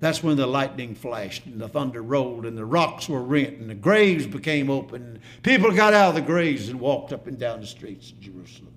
That's 0.00 0.22
when 0.22 0.36
the 0.36 0.46
lightning 0.46 0.94
flashed 0.94 1.46
and 1.46 1.60
the 1.60 1.68
thunder 1.68 2.02
rolled 2.02 2.46
and 2.46 2.56
the 2.56 2.64
rocks 2.64 3.08
were 3.08 3.22
rent 3.22 3.58
and 3.58 3.70
the 3.70 3.74
graves 3.74 4.26
became 4.26 4.68
open. 4.70 5.20
People 5.42 5.70
got 5.72 5.94
out 5.94 6.10
of 6.10 6.14
the 6.14 6.22
graves 6.22 6.68
and 6.68 6.80
walked 6.80 7.12
up 7.12 7.26
and 7.26 7.38
down 7.38 7.60
the 7.60 7.66
streets 7.66 8.10
of 8.10 8.20
Jerusalem. 8.20 8.74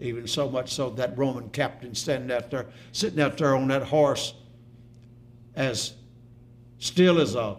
Even 0.00 0.26
so 0.26 0.48
much 0.48 0.72
so 0.72 0.90
that 0.90 1.16
Roman 1.16 1.50
captain 1.50 1.94
standing 1.94 2.34
out 2.34 2.50
there, 2.50 2.66
sitting 2.92 3.20
out 3.20 3.38
there 3.38 3.54
on 3.54 3.68
that 3.68 3.82
horse, 3.82 4.34
as 5.54 5.94
still 6.78 7.20
as 7.20 7.34
a 7.34 7.56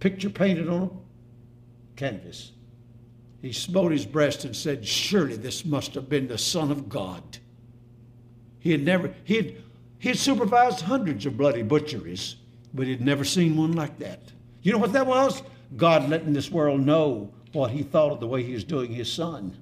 picture 0.00 0.30
painted 0.30 0.68
on 0.68 0.82
a 0.82 1.96
canvas. 1.96 2.52
He 3.44 3.52
smote 3.52 3.92
his 3.92 4.06
breast 4.06 4.46
and 4.46 4.56
said, 4.56 4.86
Surely 4.86 5.36
this 5.36 5.66
must 5.66 5.92
have 5.96 6.08
been 6.08 6.28
the 6.28 6.38
Son 6.38 6.70
of 6.70 6.88
God. 6.88 7.22
He 8.58 8.70
had 8.72 8.82
never, 8.82 9.14
he 9.24 9.36
had, 9.36 9.56
he 9.98 10.08
had 10.08 10.18
supervised 10.18 10.80
hundreds 10.80 11.26
of 11.26 11.36
bloody 11.36 11.60
butcheries, 11.60 12.36
but 12.72 12.86
he'd 12.86 13.02
never 13.02 13.22
seen 13.22 13.54
one 13.54 13.74
like 13.74 13.98
that. 13.98 14.20
You 14.62 14.72
know 14.72 14.78
what 14.78 14.94
that 14.94 15.06
was? 15.06 15.42
God 15.76 16.08
letting 16.08 16.32
this 16.32 16.50
world 16.50 16.86
know 16.86 17.34
what 17.52 17.70
he 17.70 17.82
thought 17.82 18.12
of 18.12 18.20
the 18.20 18.26
way 18.26 18.42
he 18.42 18.54
was 18.54 18.64
doing 18.64 18.90
his 18.90 19.12
son. 19.12 19.54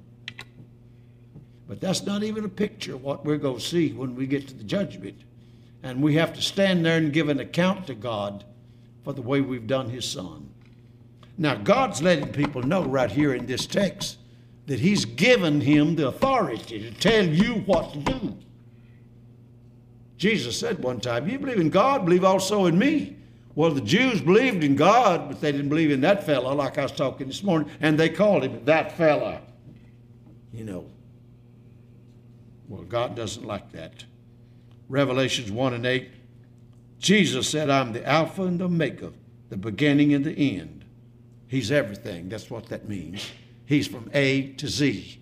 But 1.67 1.81
that's 1.81 2.07
not 2.07 2.23
even 2.23 2.45
a 2.45 2.49
picture 2.49 2.95
of 2.95 3.03
what 3.03 3.25
we're 3.25 3.37
going 3.37 3.59
to 3.59 3.61
see 3.61 3.93
when 3.93 4.15
we 4.15 4.29
get 4.29 4.47
to 4.47 4.55
the 4.55 4.63
judgment. 4.63 5.21
And 5.83 6.01
we 6.01 6.15
have 6.15 6.33
to 6.35 6.41
stand 6.41 6.87
there 6.87 6.99
and 6.99 7.13
give 7.13 7.29
an 7.29 7.41
account 7.41 7.89
to 7.89 7.95
God 7.95 8.45
for 9.03 9.13
the 9.13 9.23
way 9.23 9.41
we've 9.41 9.67
done 9.67 9.91
his 9.91 10.09
son. 10.09 10.49
Now, 11.39 11.55
God's 11.55 12.03
letting 12.03 12.33
people 12.33 12.63
know 12.63 12.85
right 12.85 13.11
here 13.11 13.35
in 13.35 13.47
this 13.47 13.67
text 13.67 14.19
that 14.67 14.79
he's 14.79 15.05
given 15.05 15.61
him 15.61 15.97
the 15.97 16.09
authority 16.09 16.81
to 16.81 16.91
tell 16.93 17.27
you 17.27 17.55
what 17.67 17.93
to 17.93 17.99
do. 17.99 18.37
Jesus 20.17 20.57
said 20.59 20.83
one 20.83 21.01
time, 21.01 21.29
You 21.29 21.39
believe 21.39 21.59
in 21.59 21.71
God, 21.71 22.05
believe 22.05 22.25
also 22.25 22.67
in 22.67 22.79
me. 22.79 23.17
Well, 23.55 23.71
the 23.71 23.81
Jews 23.81 24.21
believed 24.21 24.65
in 24.65 24.77
God, 24.77 25.29
but 25.29 25.41
they 25.41 25.53
didn't 25.53 25.69
believe 25.69 25.91
in 25.91 26.01
that 26.03 26.25
fellow, 26.25 26.55
like 26.55 26.79
I 26.79 26.85
was 26.85 26.93
talking 26.93 27.27
this 27.27 27.43
morning, 27.43 27.71
and 27.81 27.99
they 27.99 28.09
called 28.09 28.45
him 28.45 28.65
that 28.65 28.97
fella. 28.97 29.41
You 30.53 30.65
know. 30.65 30.87
Well, 32.69 32.83
God 32.83 33.15
doesn't 33.15 33.45
like 33.45 33.73
that. 33.73 34.05
Revelations 34.89 35.51
1 35.51 35.75
and 35.75 35.85
8, 35.85 36.11
Jesus 36.99 37.49
said, 37.49 37.69
I'm 37.69 37.93
the 37.93 38.07
Alpha 38.07 38.45
and 38.45 38.61
the 38.61 38.67
Omega, 38.67 39.13
the 39.51 39.57
beginning 39.57 40.15
and 40.15 40.25
the 40.25 40.33
end. 40.33 40.82
He's 41.53 41.71
everything. 41.71 42.31
That's 42.31 42.49
what 42.49 42.65
that 42.71 42.89
means. 42.89 43.31
He's 43.67 43.87
from 43.87 44.11
A 44.15 44.53
to 44.55 44.67
Z 44.67 45.21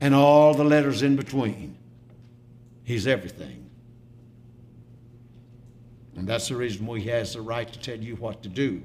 and 0.00 0.14
all 0.14 0.54
the 0.54 0.62
letters 0.62 1.02
in 1.02 1.16
between. 1.16 1.76
He's 2.84 3.08
everything. 3.08 3.68
And 6.14 6.28
that's 6.28 6.46
the 6.46 6.54
reason 6.54 6.86
why 6.86 7.00
he 7.00 7.08
has 7.08 7.32
the 7.32 7.40
right 7.40 7.66
to 7.72 7.78
tell 7.80 7.98
you 7.98 8.14
what 8.14 8.44
to 8.44 8.48
do. 8.48 8.82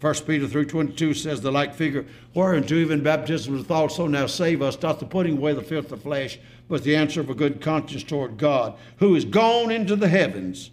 1 0.00 0.14
Peter 0.26 0.46
3.22 0.46 1.14
says 1.14 1.42
the 1.42 1.52
like 1.52 1.74
figure, 1.74 2.06
whereunto 2.32 2.74
even 2.74 3.02
baptism 3.02 3.58
doth 3.58 3.70
also 3.70 4.06
now 4.06 4.24
save 4.24 4.62
us, 4.62 4.80
not 4.80 4.98
the 4.98 5.04
putting 5.04 5.36
away 5.36 5.52
the 5.52 5.60
filth 5.60 5.92
of 5.92 6.00
flesh, 6.00 6.38
but 6.70 6.84
the 6.84 6.96
answer 6.96 7.20
of 7.20 7.28
a 7.28 7.34
good 7.34 7.60
conscience 7.60 8.02
toward 8.02 8.38
God, 8.38 8.78
who 8.96 9.14
is 9.14 9.26
gone 9.26 9.70
into 9.70 9.94
the 9.94 10.08
heavens 10.08 10.70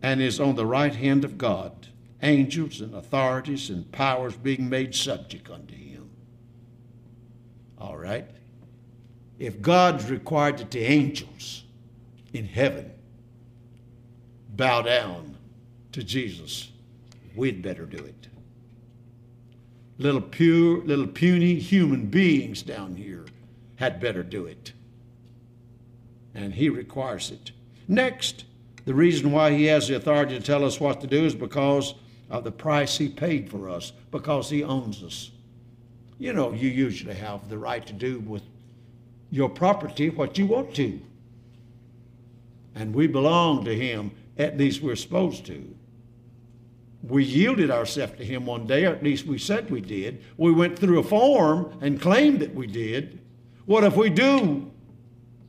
and 0.00 0.22
is 0.22 0.40
on 0.40 0.54
the 0.54 0.64
right 0.64 0.94
hand 0.94 1.26
of 1.26 1.36
God, 1.36 1.88
angels 2.26 2.80
and 2.80 2.94
authorities 2.94 3.70
and 3.70 3.90
powers 3.92 4.36
being 4.36 4.68
made 4.68 4.94
subject 4.94 5.48
unto 5.48 5.74
him. 5.74 6.10
All 7.78 7.96
right? 7.96 8.28
If 9.38 9.62
God's 9.62 10.10
required 10.10 10.58
that 10.58 10.70
the 10.70 10.82
angels 10.82 11.62
in 12.32 12.46
heaven 12.46 12.90
bow 14.56 14.82
down 14.82 15.36
to 15.92 16.02
Jesus, 16.02 16.72
we'd 17.34 17.62
better 17.62 17.86
do 17.86 17.98
it. 17.98 18.28
Little 19.98 20.20
pure, 20.20 20.82
little 20.82 21.06
puny 21.06 21.54
human 21.54 22.06
beings 22.06 22.62
down 22.62 22.96
here 22.96 23.24
had 23.76 24.00
better 24.00 24.22
do 24.22 24.46
it. 24.46 24.72
And 26.34 26.52
he 26.52 26.68
requires 26.68 27.30
it. 27.30 27.52
Next, 27.88 28.44
the 28.84 28.94
reason 28.94 29.32
why 29.32 29.52
he 29.52 29.66
has 29.66 29.88
the 29.88 29.96
authority 29.96 30.36
to 30.38 30.44
tell 30.44 30.64
us 30.64 30.80
what 30.80 31.00
to 31.00 31.06
do 31.06 31.24
is 31.24 31.34
because 31.34 31.94
of 32.30 32.44
the 32.44 32.52
price 32.52 32.98
he 32.98 33.08
paid 33.08 33.50
for 33.50 33.68
us, 33.68 33.92
because 34.10 34.50
he 34.50 34.64
owns 34.64 35.02
us. 35.02 35.30
You 36.18 36.32
know, 36.32 36.52
you 36.52 36.68
usually 36.68 37.14
have 37.14 37.48
the 37.48 37.58
right 37.58 37.86
to 37.86 37.92
do 37.92 38.20
with 38.20 38.42
your 39.30 39.48
property 39.48 40.10
what 40.10 40.38
you 40.38 40.46
want 40.46 40.74
to. 40.76 41.00
And 42.74 42.94
we 42.94 43.06
belong 43.06 43.64
to 43.64 43.74
him 43.74 44.12
at 44.38 44.58
least 44.58 44.82
we're 44.82 44.96
supposed 44.96 45.46
to. 45.46 45.74
We 47.02 47.24
yielded 47.24 47.70
ourselves 47.70 48.14
to 48.18 48.24
Him 48.24 48.46
one 48.46 48.66
day, 48.66 48.84
or 48.84 48.90
at 48.90 49.02
least 49.02 49.26
we 49.26 49.38
said 49.38 49.70
we 49.70 49.80
did. 49.80 50.22
We 50.36 50.52
went 50.52 50.78
through 50.78 50.98
a 50.98 51.04
form 51.04 51.78
and 51.80 52.00
claimed 52.00 52.40
that 52.40 52.54
we 52.54 52.66
did. 52.66 53.20
What 53.64 53.84
if 53.84 53.96
we 53.96 54.10
do? 54.10 54.70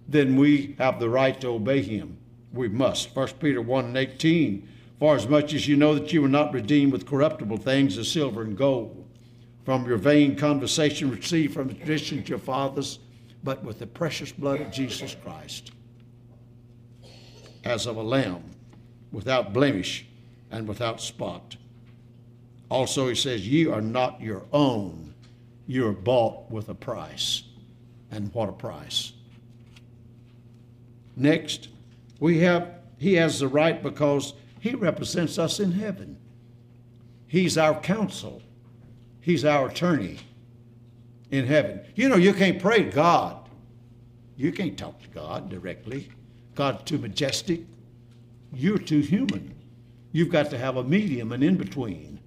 Then 0.07 0.35
we 0.35 0.75
have 0.77 0.99
the 0.99 1.09
right 1.09 1.39
to 1.41 1.49
obey 1.49 1.81
Him. 1.81 2.17
We 2.53 2.69
must. 2.69 3.15
1 3.15 3.27
Peter 3.39 3.61
1 3.61 3.85
and 3.85 3.97
18. 3.97 4.69
For 4.99 5.15
as 5.15 5.27
much 5.27 5.53
as 5.53 5.67
you 5.67 5.75
know 5.75 5.93
that 5.93 6.11
you 6.11 6.21
were 6.21 6.27
not 6.27 6.53
redeemed 6.53 6.91
with 6.91 7.05
corruptible 7.05 7.57
things 7.57 7.97
as 7.97 8.11
silver 8.11 8.41
and 8.41 8.57
gold, 8.57 9.07
from 9.63 9.85
your 9.85 9.97
vain 9.97 10.35
conversation 10.35 11.11
received 11.11 11.53
from 11.53 11.67
the 11.67 11.73
tradition 11.73 12.19
of 12.19 12.29
your 12.29 12.39
fathers, 12.39 12.99
but 13.43 13.63
with 13.63 13.79
the 13.79 13.87
precious 13.87 14.31
blood 14.31 14.61
of 14.61 14.71
Jesus 14.71 15.15
Christ, 15.23 15.71
as 17.63 17.85
of 17.85 17.97
a 17.97 18.01
lamb 18.01 18.43
without 19.11 19.53
blemish 19.53 20.05
and 20.51 20.67
without 20.67 21.01
spot. 21.01 21.57
Also, 22.69 23.07
he 23.07 23.15
says, 23.15 23.47
Ye 23.47 23.67
are 23.67 23.81
not 23.81 24.21
your 24.21 24.45
own. 24.51 25.13
You 25.67 25.87
are 25.87 25.93
bought 25.93 26.49
with 26.49 26.69
a 26.69 26.75
price. 26.75 27.43
And 28.11 28.33
what 28.33 28.49
a 28.49 28.53
price. 28.53 29.13
Next, 31.15 31.69
we 32.19 32.39
have, 32.39 32.75
he 32.97 33.15
has 33.15 33.39
the 33.39 33.47
right 33.47 33.81
because 33.81 34.33
he 34.67 34.75
represents 34.75 35.37
us 35.37 35.59
in 35.59 35.71
heaven. 35.71 36.17
He's 37.27 37.57
our 37.57 37.79
counsel, 37.79 38.41
he's 39.21 39.45
our 39.45 39.69
attorney 39.69 40.19
in 41.31 41.45
heaven. 41.45 41.81
You 41.95 42.09
know, 42.09 42.15
you 42.15 42.33
can't 42.33 42.59
pray 42.59 42.83
to 42.83 42.89
God, 42.89 43.49
you 44.35 44.51
can't 44.51 44.77
talk 44.77 45.01
to 45.01 45.07
God 45.09 45.49
directly. 45.49 46.09
God's 46.55 46.83
too 46.83 46.97
majestic, 46.97 47.61
you're 48.53 48.77
too 48.77 48.99
human. 48.99 49.53
You've 50.11 50.31
got 50.31 50.49
to 50.49 50.57
have 50.57 50.77
a 50.77 50.83
medium, 50.83 51.31
an 51.31 51.43
in 51.43 51.57
between. 51.57 52.19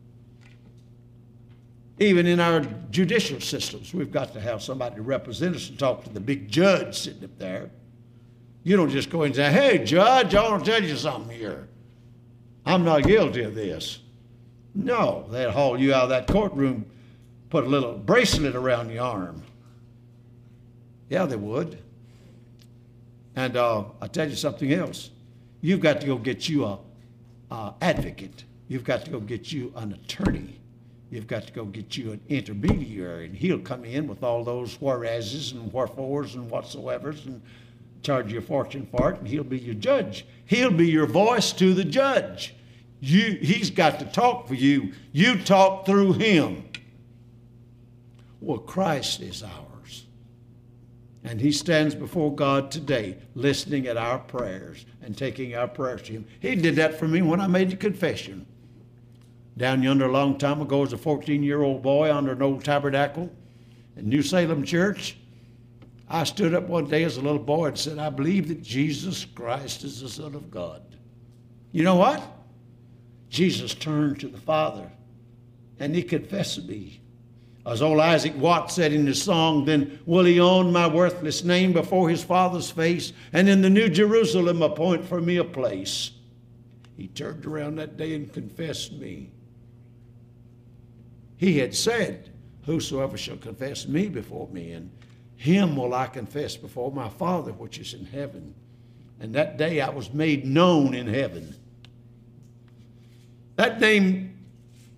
Even 1.99 2.27
in 2.27 2.41
our 2.41 2.61
judicial 2.91 3.41
systems, 3.41 3.93
we've 3.93 4.13
got 4.13 4.33
to 4.33 4.41
have 4.41 4.63
somebody 4.63 4.97
to 4.97 5.03
represent 5.03 5.57
us 5.57 5.69
and 5.69 5.79
talk 5.79 6.05
to 6.05 6.11
the 6.11 6.21
big 6.21 6.49
judge 6.49 6.97
sitting 6.97 7.25
up 7.25 7.37
there. 7.39 7.71
You 8.63 8.77
don't 8.77 8.91
just 8.91 9.11
go 9.11 9.23
in 9.23 9.29
and 9.29 9.37
say, 9.37 9.51
hey, 9.51 9.85
judge, 9.85 10.35
I 10.35 10.49
want 10.49 10.65
to 10.65 10.71
tell 10.71 10.83
you 10.83 10.97
something 10.97 11.37
here. 11.37 11.69
I'm 12.67 12.85
not 12.85 13.05
guilty 13.05 13.43
of 13.43 13.55
this. 13.55 14.01
No, 14.75 15.27
they'd 15.31 15.51
haul 15.51 15.79
you 15.79 15.93
out 15.95 16.05
of 16.05 16.09
that 16.11 16.27
courtroom, 16.27 16.87
put 17.49 17.65
a 17.65 17.67
little 17.67 17.95
bracelet 17.95 18.55
around 18.55 18.91
your 18.91 19.05
arm. 19.05 19.43
Yeah, 21.09 21.27
they 21.27 21.37
would. 21.37 21.79
And 23.35 23.57
uh, 23.57 23.85
I'll 24.01 24.09
tell 24.09 24.29
you 24.29 24.37
something 24.37 24.73
else. 24.73 25.11
You've 25.61 25.81
got 25.81 26.01
to 26.01 26.07
go 26.07 26.17
get 26.17 26.49
you 26.49 26.65
a, 26.65 26.79
advocate. 27.83 28.45
You've 28.69 28.85
got 28.85 29.05
to 29.05 29.11
go 29.11 29.19
get 29.21 29.53
you 29.53 29.73
an 29.77 29.93
attorney. 29.93 30.61
You've 31.11 31.27
got 31.27 31.47
to 31.49 31.53
go 31.53 31.65
get 31.65 31.97
you 31.97 32.13
an 32.13 32.21
intermediary, 32.29 33.27
and 33.27 33.35
he'll 33.35 33.59
come 33.59 33.85
in 33.85 34.07
with 34.07 34.23
all 34.23 34.45
those 34.45 34.81
whereases 34.81 35.53
and 35.53 35.73
wherefores 35.73 36.37
and 36.37 36.49
whatsoevers 36.49 37.27
and 37.27 37.43
charge 38.03 38.33
you 38.33 38.39
a 38.39 38.43
fortune 38.43 38.87
for 38.91 39.13
it, 39.13 39.19
and 39.19 39.29
he'll 39.29 39.45
be 39.45 39.59
your 39.59 39.75
judge. 39.75 40.27
He'll 40.47 40.71
be 40.71 40.89
your 40.89 41.07
voice 41.07 41.53
to 41.53 41.75
the 41.75 41.85
judge. 41.85 42.55
You, 43.01 43.39
he's 43.41 43.71
got 43.71 43.99
to 44.01 44.05
talk 44.05 44.49
for 44.49 44.55
you. 44.55 44.93
You 45.13 45.39
talk 45.39 45.87
through 45.87 46.15
him. 46.15 46.65
Well, 48.41 48.59
Christ 48.59 49.21
is 49.21 49.43
ours. 49.43 50.07
And 51.23 51.41
he 51.41 51.53
stands 51.53 51.95
before 51.95 52.35
God 52.35 52.71
today, 52.71 53.19
listening 53.35 53.87
at 53.87 53.97
our 53.97 54.19
prayers 54.19 54.87
and 55.03 55.17
taking 55.17 55.55
our 55.55 55.69
prayers 55.69 56.03
to 56.03 56.13
him. 56.13 56.27
He 56.41 56.57
did 56.57 56.77
that 56.77 56.99
for 56.99 57.07
me 57.07 57.21
when 57.21 57.41
I 57.41 57.47
made 57.47 57.71
the 57.71 57.77
confession. 57.77 58.47
Down 59.57 59.83
yonder 59.83 60.07
a 60.07 60.13
long 60.13 60.39
time 60.39 60.63
ago, 60.63 60.83
as 60.83 60.95
a 60.95 60.99
14 60.99 61.43
year 61.43 61.63
old 61.63 61.83
boy 61.83 62.15
under 62.15 62.33
an 62.33 62.41
old 62.41 62.65
tabernacle 62.65 63.31
in 63.97 64.09
New 64.09 64.23
Salem 64.23 64.65
Church, 64.65 65.17
I 66.13 66.25
stood 66.25 66.55
up 66.55 66.65
one 66.65 66.87
day 66.87 67.05
as 67.05 67.17
a 67.17 67.23
little 67.23 67.39
boy 67.39 67.69
and 67.69 67.79
said, 67.79 67.99
I 67.99 68.11
believe 68.11 68.49
that 68.49 68.63
Jesus 68.63 69.25
Christ 69.25 69.85
is 69.85 70.01
the 70.01 70.09
Son 70.09 70.35
of 70.35 70.51
God. 70.51 70.83
You 71.71 71.85
know 71.85 71.95
what? 71.95 72.21
Jesus 73.29 73.75
turned 73.75 74.19
to 74.21 74.29
the 74.29 74.41
Father 74.41 74.91
and 75.79 75.95
he 75.95 76.03
confessed 76.03 76.67
me. 76.67 77.01
As 77.65 77.81
old 77.81 78.01
Isaac 78.01 78.35
Watts 78.37 78.75
said 78.75 78.93
in 78.93 79.07
his 79.07 79.23
song, 79.23 79.65
Then 79.65 80.01
will 80.05 80.25
he 80.25 80.41
own 80.41 80.73
my 80.73 80.89
worthless 80.89 81.45
name 81.45 81.73
before 81.73 82.09
his 82.09 82.25
Father's 82.25 82.71
face, 82.71 83.13
and 83.33 83.49
in 83.49 83.63
the 83.63 83.71
New 83.71 83.89
Jerusalem 83.89 84.63
appoint 84.63 85.05
for 85.05 85.21
me 85.21 85.37
a 85.37 85.45
place. 85.45 86.11
He 86.97 87.07
turned 87.09 87.47
around 87.47 87.77
that 87.77 87.97
day 87.97 88.15
and 88.15 88.33
confessed 88.33 88.93
me. 88.95 89.31
He 91.37 91.59
had 91.59 91.75
said, 91.75 92.31
Whosoever 92.65 93.17
shall 93.17 93.37
confess 93.37 93.87
me 93.87 94.09
before 94.09 94.49
men, 94.53 94.91
him 95.41 95.75
will 95.75 95.95
I 95.95 96.07
confess 96.07 96.55
before 96.55 96.93
my 96.93 97.09
Father 97.09 97.53
which 97.53 97.79
is 97.79 97.95
in 97.95 98.05
heaven. 98.05 98.55
And 99.21 99.35
that 99.35 99.57
day 99.57 99.81
I 99.81 99.89
was 99.89 100.13
made 100.13 100.45
known 100.45 100.93
in 100.93 101.07
heaven. 101.07 101.55
That 103.57 103.81
name, 103.81 104.39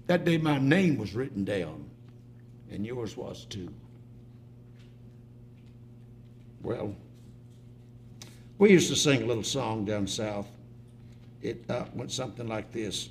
that 0.08 0.25
day 0.25 0.38
my 0.38 0.58
name 0.58 0.96
was 0.96 1.14
written 1.14 1.44
down, 1.44 1.88
and 2.72 2.84
yours 2.84 3.16
was 3.16 3.44
too. 3.44 3.68
Well, 6.64 6.92
we 8.58 8.72
used 8.72 8.88
to 8.88 8.96
sing 8.96 9.22
a 9.22 9.26
little 9.26 9.44
song 9.44 9.84
down 9.84 10.08
south. 10.08 10.49
It 11.40 11.64
uh, 11.70 11.84
went 11.94 12.11
something 12.11 12.49
like 12.49 12.72
this. 12.72 13.11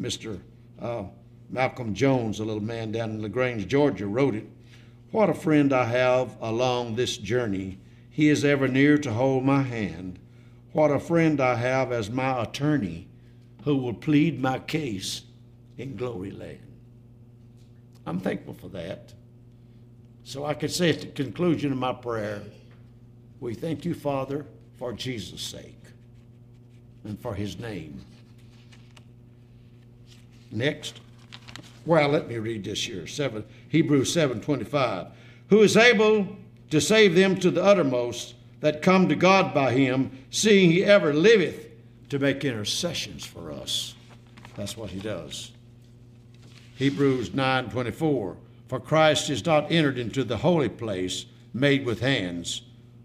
Mr. 0.00 0.38
Uh, 0.80 1.02
Malcolm 1.48 1.94
Jones, 1.94 2.38
a 2.38 2.44
little 2.44 2.62
man 2.62 2.92
down 2.92 3.10
in 3.10 3.22
LaGrange, 3.22 3.66
Georgia, 3.66 4.06
wrote 4.06 4.36
it. 4.36 4.46
What 5.10 5.28
a 5.28 5.34
friend 5.34 5.72
I 5.72 5.86
have 5.86 6.36
along 6.40 6.94
this 6.94 7.16
journey. 7.16 7.78
He 8.10 8.28
is 8.28 8.44
ever 8.44 8.68
near 8.68 8.96
to 8.98 9.12
hold 9.12 9.44
my 9.44 9.62
hand. 9.62 10.18
What 10.72 10.90
a 10.90 11.00
friend 11.00 11.40
I 11.40 11.56
have 11.56 11.90
as 11.90 12.10
my 12.10 12.42
attorney 12.42 13.08
who 13.64 13.76
will 13.76 13.94
plead 13.94 14.40
my 14.40 14.58
case 14.60 15.22
in 15.78 15.96
glory 15.96 16.30
land. 16.30 16.60
I'm 18.06 18.20
thankful 18.20 18.54
for 18.54 18.68
that. 18.68 19.12
So 20.24 20.44
I 20.44 20.54
could 20.54 20.70
say 20.70 20.90
at 20.90 21.00
the 21.00 21.06
conclusion 21.08 21.72
of 21.72 21.78
my 21.78 21.92
prayer, 21.92 22.42
we 23.40 23.54
thank 23.54 23.84
you, 23.84 23.94
Father, 23.94 24.46
for 24.78 24.92
Jesus' 24.92 25.42
sake 25.42 25.82
and 27.04 27.18
for 27.20 27.34
his 27.34 27.58
name. 27.58 28.00
Next. 30.52 31.00
Well, 31.86 32.08
let 32.08 32.28
me 32.28 32.38
read 32.38 32.64
this 32.64 32.84
here. 32.84 33.06
Seven, 33.06 33.44
Hebrews 33.70 34.12
7:25. 34.12 35.06
Who 35.48 35.62
is 35.62 35.76
able 35.76 36.36
to 36.70 36.80
save 36.80 37.14
them 37.14 37.36
to 37.36 37.50
the 37.50 37.62
uttermost 37.62 38.34
that 38.60 38.82
come 38.82 39.08
to 39.08 39.14
God 39.14 39.54
by 39.54 39.72
him, 39.72 40.10
seeing 40.28 40.70
he 40.70 40.84
ever 40.84 41.14
liveth 41.14 41.68
to 42.10 42.18
make 42.18 42.44
intercessions 42.44 43.24
for 43.24 43.50
us. 43.50 43.94
That's 44.56 44.76
what 44.76 44.90
he 44.90 45.00
does. 45.00 45.52
Hebrews 46.76 47.30
9:24. 47.30 48.36
For 48.68 48.80
Christ 48.80 49.30
is 49.30 49.46
not 49.46 49.70
entered 49.70 49.98
into 49.98 50.24
the 50.24 50.38
holy 50.38 50.68
place 50.68 51.26
made 51.52 51.84
with 51.84 52.00
hands, 52.00 52.62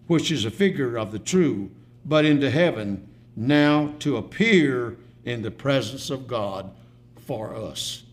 which 0.07 0.31
is 0.31 0.45
a 0.45 0.51
figure 0.51 0.97
of 0.97 1.11
the 1.11 1.19
true, 1.19 1.71
but 2.05 2.25
into 2.25 2.49
heaven, 2.49 3.07
now 3.35 3.93
to 3.99 4.17
appear 4.17 4.97
in 5.23 5.41
the 5.41 5.51
presence 5.51 6.09
of 6.09 6.27
God 6.27 6.71
for 7.17 7.55
us. 7.55 8.04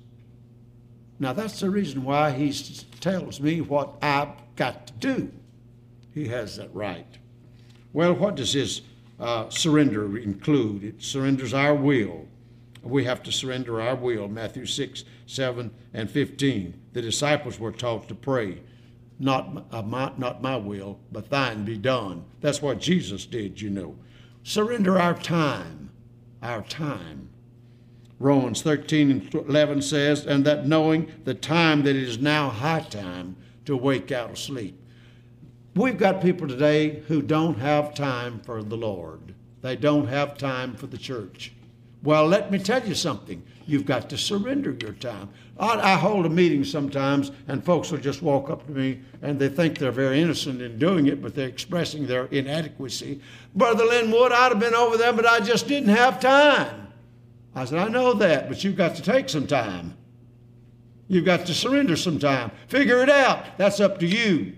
Now, 1.19 1.33
that's 1.33 1.61
the 1.61 1.71
reason 1.71 2.05
why 2.05 2.33
he 2.33 2.53
tells 3.01 3.41
me 3.41 3.61
what 3.61 3.95
I've 4.03 4.31
got 4.57 4.89
to 4.89 4.93
do. 4.95 5.33
He 6.13 6.29
has 6.29 6.57
that 6.57 6.75
right. 6.75 7.07
Well, 7.93 8.15
what 8.15 8.35
does 8.35 8.53
his 8.53 8.83
uh, 9.21 9.49
surrender 9.51 10.19
include? 10.19 10.85
It 10.85 11.03
surrenders 11.03 11.55
our 11.55 11.75
will. 11.75 12.27
We 12.83 13.05
have 13.05 13.23
to 13.25 13.33
surrender 13.33 13.81
our 13.81 13.95
will. 13.95 14.29
Matthew 14.29 14.67
6, 14.67 15.05
7, 15.27 15.71
and 15.95 16.11
15. 16.11 16.81
The 16.93 17.03
disciples 17.03 17.59
were 17.59 17.73
taught 17.73 18.09
to 18.09 18.15
pray, 18.15 18.61
not, 19.19 19.67
uh, 19.71 19.83
my, 19.83 20.13
not 20.19 20.43
my 20.43 20.57
will, 20.57 20.99
but 21.13 21.31
thine 21.31 21.65
be 21.65 21.79
done. 21.79 22.25
That's 22.41 22.61
what 22.61 22.81
Jesus 22.81 23.25
did, 23.25 23.61
you 23.61 23.71
know. 23.71 23.97
Surrender 24.43 24.99
our 24.99 25.15
time, 25.15 25.91
our 26.43 26.63
time. 26.63 27.29
Romans 28.23 28.63
13 28.63 29.11
and 29.11 29.35
11 29.35 29.83
says, 29.83 30.25
and 30.27 30.45
that 30.45 30.65
knowing 30.67 31.13
the 31.25 31.35
time 31.35 31.83
that 31.83 31.97
it 31.97 32.03
is 32.05 32.19
now 32.19 32.49
high 32.49 32.81
time 32.81 33.37
to 33.65 33.77
wake 33.77 34.13
out 34.13 34.31
of 34.31 34.39
sleep. 34.39 34.79
We've 35.75 35.99
got 35.99 36.23
people 36.23 36.47
today 36.47 37.03
who 37.09 37.21
don't 37.21 37.59
have 37.59 37.95
time 37.95 38.41
for 38.41 38.63
the 38.63 38.77
Lord. 38.77 39.35
They 39.61 39.75
don't 39.75 40.07
have 40.07 40.39
time 40.39 40.75
for 40.75 40.87
the 40.87 40.99
church. 40.99 41.53
Well, 42.05 42.27
let 42.27 42.53
me 42.53 42.59
tell 42.59 42.87
you 42.87 42.95
something. 42.95 43.43
You've 43.67 43.87
got 43.87 44.09
to 44.11 44.19
surrender 44.19 44.77
your 44.81 44.93
time. 44.93 45.29
I, 45.59 45.95
I, 45.95 45.95
hold 45.95 46.27
a 46.27 46.29
meeting 46.29 46.65
sometimes, 46.65 47.31
and 47.49 47.65
folks 47.65 47.91
will 47.91 47.99
just 47.99 48.23
walk 48.23 48.51
up 48.51 48.67
to 48.67 48.73
me 48.73 49.01
and 49.23 49.39
they 49.39 49.49
think 49.49 49.79
they're 49.79 49.93
very 49.93 50.21
innocent 50.21 50.61
in 50.63 50.79
doing 50.79 51.07
it, 51.07 51.23
but 51.23 51.35
they're 51.35 51.49
expressing 51.49 52.07
their 52.07 52.27
inadequacy. 52.27 53.21
Brother 53.55 53.85
Lynwood, 53.85 54.31
I'd 54.31 54.53
have 54.53 54.61
been 54.61 54.75
over 54.75 54.97
there, 54.97 55.13
but 55.13 55.27
I 55.27 55.41
just 55.41 55.67
didn't 55.67 55.91
have 55.91 56.21
time. 56.21 56.92
I 57.55 57.65
said, 57.65 57.79
I 57.79 57.89
know 57.89 58.15
that, 58.15 58.49
but 58.49 58.65
you've 58.65 58.77
got 58.77 58.97
to 58.97 59.03
take 59.03 59.29
some 59.29 59.47
time. 59.47 59.97
You've 61.09 61.27
got 61.27 61.47
to 61.47 61.55
surrender 61.55 61.97
some 61.97 62.19
time. 62.19 62.51
Figure 62.69 63.03
it 63.03 63.11
out. 63.11 63.59
That's 63.59 63.81
up 63.81 63.99
to 63.99 64.07
you. 64.07 64.55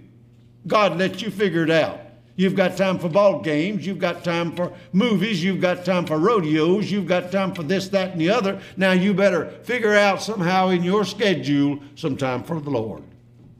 God 0.66 0.96
let 0.96 1.20
you 1.20 1.30
figure 1.30 1.64
it 1.64 1.70
out. 1.70 2.00
You've 2.36 2.56
got 2.56 2.76
time 2.76 2.98
for 2.98 3.08
ball 3.08 3.40
games. 3.40 3.86
You've 3.86 3.98
got 3.98 4.24
time 4.24 4.54
for 4.56 4.72
movies. 4.92 5.42
You've 5.42 5.60
got 5.60 5.84
time 5.84 6.04
for 6.06 6.18
rodeos. 6.18 6.90
You've 6.90 7.06
got 7.06 7.30
time 7.30 7.54
for 7.54 7.62
this, 7.62 7.88
that, 7.88 8.12
and 8.12 8.20
the 8.20 8.30
other. 8.30 8.60
Now 8.76 8.92
you 8.92 9.14
better 9.14 9.50
figure 9.62 9.94
out 9.94 10.22
somehow 10.22 10.68
in 10.68 10.82
your 10.82 11.04
schedule 11.04 11.80
some 11.94 12.16
time 12.16 12.42
for 12.42 12.60
the 12.60 12.70
Lord. 12.70 13.02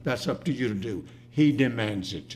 That's 0.03 0.27
up 0.27 0.43
to 0.45 0.51
you 0.51 0.67
to 0.69 0.73
do. 0.73 1.05
He 1.31 1.51
demands 1.51 2.13
it. 2.13 2.35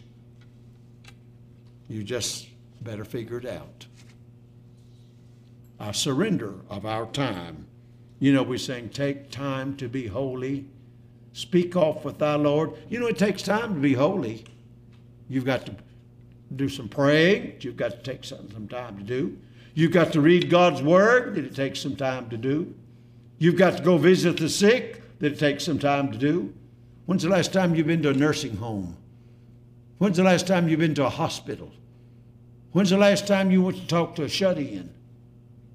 You 1.88 2.04
just 2.04 2.48
better 2.82 3.04
figure 3.04 3.38
it 3.38 3.46
out 3.46 3.86
a 5.80 5.94
surrender 5.94 6.56
of 6.70 6.86
our 6.86 7.06
time. 7.08 7.66
You 8.20 8.34
know, 8.34 8.44
we 8.44 8.58
sing, 8.58 8.90
Take 8.90 9.32
time 9.32 9.78
to 9.78 9.88
be 9.88 10.08
holy. 10.08 10.66
Speak 11.34 11.76
off 11.76 12.04
with 12.04 12.18
thy 12.18 12.36
Lord. 12.36 12.74
You 12.90 13.00
know, 13.00 13.08
it 13.08 13.18
takes 13.18 13.42
time 13.42 13.76
to 13.76 13.80
be 13.80 13.94
holy. 13.94 14.44
You've 15.30 15.46
got 15.46 15.66
to 15.68 15.76
do 16.56 16.68
some 16.68 16.90
praying, 16.90 17.56
you've 17.60 17.78
got 17.78 17.92
to 17.92 17.98
take 17.98 18.24
some, 18.24 18.52
some 18.52 18.68
time 18.68 18.98
to 18.98 19.04
do. 19.04 19.38
You've 19.76 19.92
got 19.92 20.12
to 20.14 20.22
read 20.22 20.50
God's 20.50 20.82
word 20.82 21.36
that 21.36 21.46
it 21.46 21.56
takes 21.56 21.80
some 21.80 21.96
time 21.96 22.30
to 22.30 22.38
do. 22.38 22.74
You've 23.38 23.56
got 23.56 23.78
to 23.78 23.84
go 23.84 23.98
visit 23.98 24.38
the 24.38 24.50
sick 24.50 25.02
that 25.20 25.34
it 25.34 25.40
takes 25.40 25.64
some 25.64 25.80
time 25.80 26.12
to 26.12 26.18
do. 26.18 26.54
When's 27.06 27.24
the 27.24 27.30
last 27.30 27.54
time 27.54 27.76
you've 27.76 27.88
been 27.88 28.02
to 28.04 28.10
a 28.10 28.14
nursing 28.14 28.58
home? 28.58 28.98
When's 30.00 30.18
the 30.18 30.24
last 30.24 30.48
time 30.48 30.68
you've 30.68 30.80
been 30.80 30.96
to 30.96 31.06
a 31.06 31.10
hospital? 31.10 31.72
When's 32.72 32.90
the 32.90 32.98
last 32.98 33.28
time 33.28 33.52
you 33.52 33.62
went 33.62 33.78
to 33.78 33.88
talk 33.88 34.16
to 34.16 34.24
a 34.24 34.30
shut 34.30 34.58
in? 34.58 34.94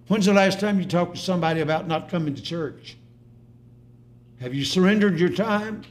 When's 0.09 0.27
the 0.27 0.35
last 0.35 0.61
time 0.61 0.79
you 0.79 0.87
talked 0.87 1.17
to 1.17 1.21
somebody 1.21 1.61
about 1.61 1.89
not 1.89 2.09
coming 2.09 2.35
to 2.35 2.43
church? 2.43 2.97
Have 4.41 4.55
you 4.55 4.65
surrendered 4.65 5.19
your 5.19 5.31
time? 5.31 5.85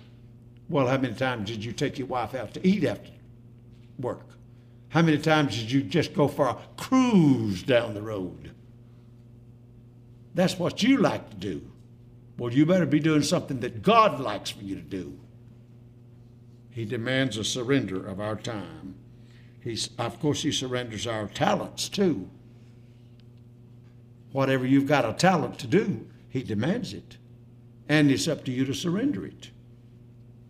Well, 0.70 0.88
how 0.88 0.98
many 0.98 1.16
times 1.16 1.50
did 1.50 1.66
you 1.66 1.72
take 1.72 1.98
your 1.98 2.08
wife 2.08 2.36
out 2.36 2.54
to 2.54 2.68
eat 2.68 2.84
after 2.84 3.10
work? 3.98 4.28
How 4.90 5.02
many 5.02 5.18
times 5.18 5.58
did 5.58 5.72
you 5.72 5.82
just 5.82 6.14
go 6.14 6.28
for 6.28 6.48
a 6.48 6.58
cruise 6.78 7.64
down 7.64 7.96
the 7.96 8.02
road? 8.02 8.52
That's 10.36 10.60
what 10.60 10.84
you 10.84 10.98
like 10.98 11.30
to 11.32 11.36
do. 11.36 11.72
Well, 12.38 12.54
you 12.54 12.66
better 12.66 12.86
be 12.86 13.00
doing 13.00 13.24
something 13.24 13.60
that 13.62 13.82
God 13.82 14.20
likes 14.20 14.52
for 14.52 14.64
you 14.64 14.76
to 14.76 14.82
do. 14.82 15.20
He 16.70 16.86
demands 16.86 17.38
a 17.38 17.44
surrender 17.44 18.06
of 18.06 18.20
our 18.20 18.36
time. 18.36 18.96
He's, 19.60 19.90
of 19.98 20.20
course, 20.20 20.44
He 20.44 20.52
surrenders 20.52 21.06
our 21.08 21.28
talents 21.28 21.88
too. 21.90 22.30
Whatever 24.34 24.66
you've 24.66 24.88
got 24.88 25.06
a 25.08 25.14
talent 25.14 25.60
to 25.60 25.68
do, 25.68 26.06
He 26.28 26.44
demands 26.44 26.92
it. 26.92 27.18
And 27.88 28.12
it's 28.12 28.28
up 28.28 28.44
to 28.46 28.52
you 28.52 28.66
to 28.66 28.74
surrender 28.74 29.26
it. 29.26 29.52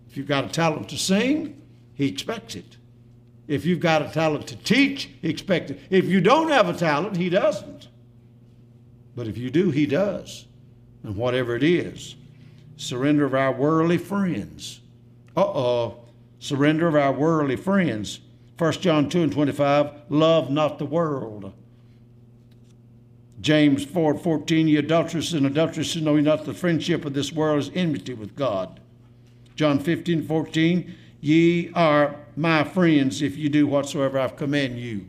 If 0.09 0.17
you've 0.17 0.27
got 0.27 0.45
a 0.45 0.49
talent 0.49 0.89
to 0.89 0.97
sing, 0.97 1.61
He 1.93 2.07
expects 2.07 2.55
it. 2.55 2.77
If 3.45 3.65
you've 3.65 3.81
got 3.81 4.01
a 4.01 4.09
talent 4.09 4.47
to 4.47 4.55
teach, 4.55 5.09
He 5.21 5.29
expects 5.29 5.71
it. 5.71 5.81
If 5.89 6.05
you 6.05 6.21
don't 6.21 6.49
have 6.49 6.69
a 6.69 6.73
talent, 6.73 7.17
He 7.17 7.29
doesn't. 7.29 7.89
But 9.17 9.27
if 9.27 9.37
you 9.37 9.49
do, 9.49 9.69
He 9.69 9.85
does. 9.85 10.47
And 11.03 11.17
whatever 11.17 11.53
it 11.53 11.63
is, 11.63 12.15
surrender 12.77 13.25
of 13.25 13.35
our 13.35 13.51
worldly 13.51 13.97
friends. 13.97 14.79
Uh 15.35 15.41
oh. 15.41 15.99
Surrender 16.39 16.87
of 16.87 16.95
our 16.95 17.11
worldly 17.11 17.57
friends. 17.57 18.21
1 18.57 18.71
John 18.73 19.09
2 19.09 19.23
and 19.23 19.31
25, 19.31 19.91
love 20.09 20.49
not 20.49 20.79
the 20.79 20.85
world 20.85 21.53
James 23.43 23.83
4 23.83 24.17
14, 24.17 24.69
ye 24.69 24.77
adulterers 24.77 25.33
and 25.33 25.45
adulteresses, 25.45 26.01
know 26.01 26.15
ye 26.15 26.21
not 26.21 26.45
the 26.45 26.53
friendship 26.53 27.03
of 27.03 27.13
this 27.13 27.33
world 27.33 27.59
is 27.59 27.71
enmity 27.75 28.13
with 28.13 28.37
God. 28.37 28.79
John 29.57 29.79
15 29.79 30.25
14, 30.25 30.95
ye 31.19 31.69
are 31.73 32.15
my 32.37 32.63
friends 32.63 33.21
if 33.21 33.35
you 33.35 33.49
do 33.49 33.67
whatsoever 33.67 34.17
I've 34.17 34.37
you. 34.77 35.07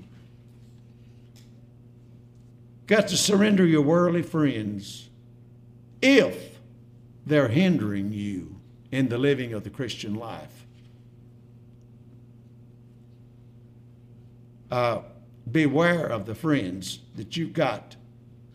Got 2.89 3.07
to 3.09 3.17
surrender 3.17 3.65
your 3.65 3.83
worldly 3.83 4.23
friends 4.23 5.09
if 6.03 6.59
they're 7.25 7.49
hindering 7.49 8.13
you 8.13 8.57
in 8.91 9.11
the 9.11 9.17
living 9.17 9.53
of 9.53 9.63
the 9.63 9.71
Christian 9.71 10.17
life. 10.17 10.67
Uh, 14.73 15.03
beware 15.49 16.07
of 16.07 16.27
the 16.27 16.35
friends 16.35 16.99
that 17.15 17.37
you've 17.37 17.53
got 17.53 17.95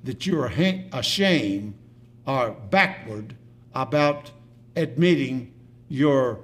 that 0.03 0.25
you're 0.25 0.51
ashamed 0.93 1.73
or 2.25 2.51
backward 2.69 3.35
about 3.73 4.31
admitting 4.75 5.53
your 5.87 6.39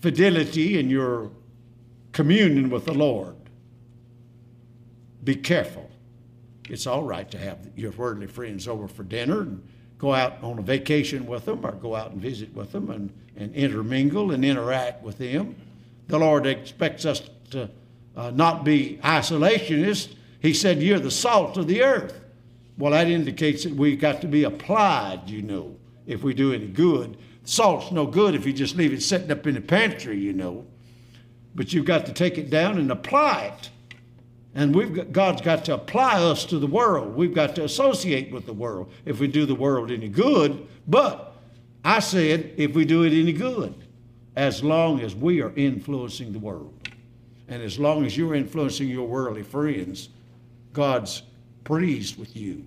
fidelity 0.00 0.78
and 0.78 0.90
your 0.90 1.30
communion 2.12 2.70
with 2.70 2.86
the 2.86 2.94
Lord. 2.94 3.36
Be 5.22 5.36
careful. 5.36 5.90
It's 6.68 6.86
all 6.86 7.02
right 7.02 7.30
to 7.30 7.38
have 7.38 7.58
your 7.76 7.90
worldly 7.92 8.26
friends 8.26 8.66
over 8.66 8.88
for 8.88 9.02
dinner 9.02 9.42
and 9.42 9.66
go 9.98 10.14
out 10.14 10.42
on 10.42 10.58
a 10.58 10.62
vacation 10.62 11.26
with 11.26 11.44
them 11.44 11.64
or 11.64 11.72
go 11.72 11.94
out 11.94 12.12
and 12.12 12.20
visit 12.20 12.54
with 12.54 12.72
them 12.72 12.90
and, 12.90 13.12
and 13.36 13.54
intermingle 13.54 14.32
and 14.32 14.44
interact 14.44 15.02
with 15.02 15.18
them. 15.18 15.56
The 16.08 16.18
Lord 16.18 16.46
expects 16.46 17.04
us 17.04 17.22
to 17.50 17.68
uh, 18.16 18.30
not 18.30 18.64
be 18.64 18.98
isolationists. 19.02 20.14
He 20.40 20.54
said, 20.54 20.82
You're 20.82 20.98
the 20.98 21.10
salt 21.10 21.56
of 21.56 21.66
the 21.66 21.82
earth. 21.82 22.20
Well, 22.80 22.92
that 22.92 23.08
indicates 23.08 23.64
that 23.64 23.74
we've 23.74 24.00
got 24.00 24.22
to 24.22 24.26
be 24.26 24.44
applied, 24.44 25.28
you 25.28 25.42
know, 25.42 25.76
if 26.06 26.22
we 26.22 26.32
do 26.32 26.54
any 26.54 26.66
good. 26.66 27.18
Salt's 27.44 27.92
no 27.92 28.06
good 28.06 28.34
if 28.34 28.46
you 28.46 28.54
just 28.54 28.74
leave 28.74 28.94
it 28.94 29.02
sitting 29.02 29.30
up 29.30 29.46
in 29.46 29.54
the 29.54 29.60
pantry, 29.60 30.18
you 30.18 30.32
know. 30.32 30.64
But 31.54 31.74
you've 31.74 31.84
got 31.84 32.06
to 32.06 32.14
take 32.14 32.38
it 32.38 32.48
down 32.48 32.78
and 32.78 32.90
apply 32.90 33.54
it. 33.54 33.70
And 34.54 34.74
we've 34.74 34.94
got, 34.94 35.12
God's 35.12 35.42
got 35.42 35.66
to 35.66 35.74
apply 35.74 36.22
us 36.22 36.46
to 36.46 36.58
the 36.58 36.66
world. 36.66 37.14
We've 37.14 37.34
got 37.34 37.54
to 37.56 37.64
associate 37.64 38.32
with 38.32 38.46
the 38.46 38.54
world 38.54 38.90
if 39.04 39.20
we 39.20 39.28
do 39.28 39.44
the 39.44 39.54
world 39.54 39.90
any 39.90 40.08
good. 40.08 40.66
But 40.88 41.36
I 41.84 42.00
said 42.00 42.54
if 42.56 42.72
we 42.72 42.86
do 42.86 43.02
it 43.02 43.12
any 43.12 43.34
good, 43.34 43.74
as 44.36 44.64
long 44.64 45.00
as 45.00 45.14
we 45.14 45.42
are 45.42 45.52
influencing 45.54 46.32
the 46.32 46.38
world. 46.38 46.72
And 47.46 47.62
as 47.62 47.78
long 47.78 48.06
as 48.06 48.16
you're 48.16 48.34
influencing 48.34 48.88
your 48.88 49.06
worldly 49.06 49.42
friends, 49.42 50.08
God's 50.72 51.24
pleased 51.64 52.18
with 52.18 52.36
you. 52.36 52.64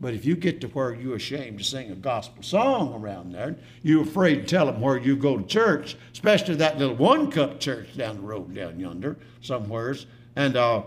But 0.00 0.12
if 0.12 0.24
you 0.26 0.36
get 0.36 0.60
to 0.60 0.68
where 0.68 0.94
you're 0.94 1.16
ashamed 1.16 1.58
to 1.58 1.64
sing 1.64 1.90
a 1.90 1.94
gospel 1.94 2.42
song 2.42 2.92
around 2.94 3.32
there, 3.32 3.56
you're 3.82 4.02
afraid 4.02 4.42
to 4.42 4.46
tell 4.46 4.66
them 4.66 4.80
where 4.80 4.98
you 4.98 5.16
go 5.16 5.38
to 5.38 5.46
church, 5.46 5.96
especially 6.12 6.56
that 6.56 6.78
little 6.78 6.96
one 6.96 7.30
cup 7.30 7.60
church 7.60 7.96
down 7.96 8.16
the 8.16 8.22
road 8.22 8.54
down 8.54 8.78
yonder 8.78 9.16
somewheres, 9.40 10.06
and 10.34 10.56
uh, 10.56 10.82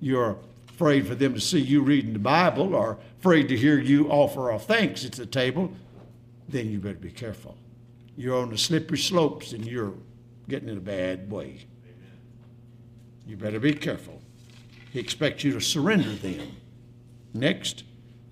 you're 0.00 0.38
afraid 0.68 1.06
for 1.06 1.14
them 1.14 1.34
to 1.34 1.40
see 1.40 1.60
you 1.60 1.82
reading 1.82 2.14
the 2.14 2.18
Bible 2.18 2.74
or 2.74 2.98
afraid 3.20 3.48
to 3.48 3.56
hear 3.56 3.78
you 3.78 4.08
offer 4.08 4.50
a 4.50 4.58
thanks 4.58 5.04
at 5.04 5.12
the 5.12 5.26
table, 5.26 5.70
then 6.48 6.70
you 6.70 6.78
better 6.78 6.94
be 6.94 7.10
careful. 7.10 7.56
You're 8.16 8.36
on 8.36 8.50
the 8.50 8.58
slippery 8.58 8.98
slopes 8.98 9.52
and 9.52 9.66
you're 9.66 9.94
getting 10.48 10.68
in 10.68 10.78
a 10.78 10.80
bad 10.80 11.30
way. 11.30 11.66
You 13.26 13.36
better 13.36 13.60
be 13.60 13.72
careful. 13.72 14.20
He 14.90 15.00
expects 15.00 15.44
you 15.44 15.52
to 15.52 15.60
surrender 15.60 16.12
them. 16.14 16.56
Next, 17.34 17.82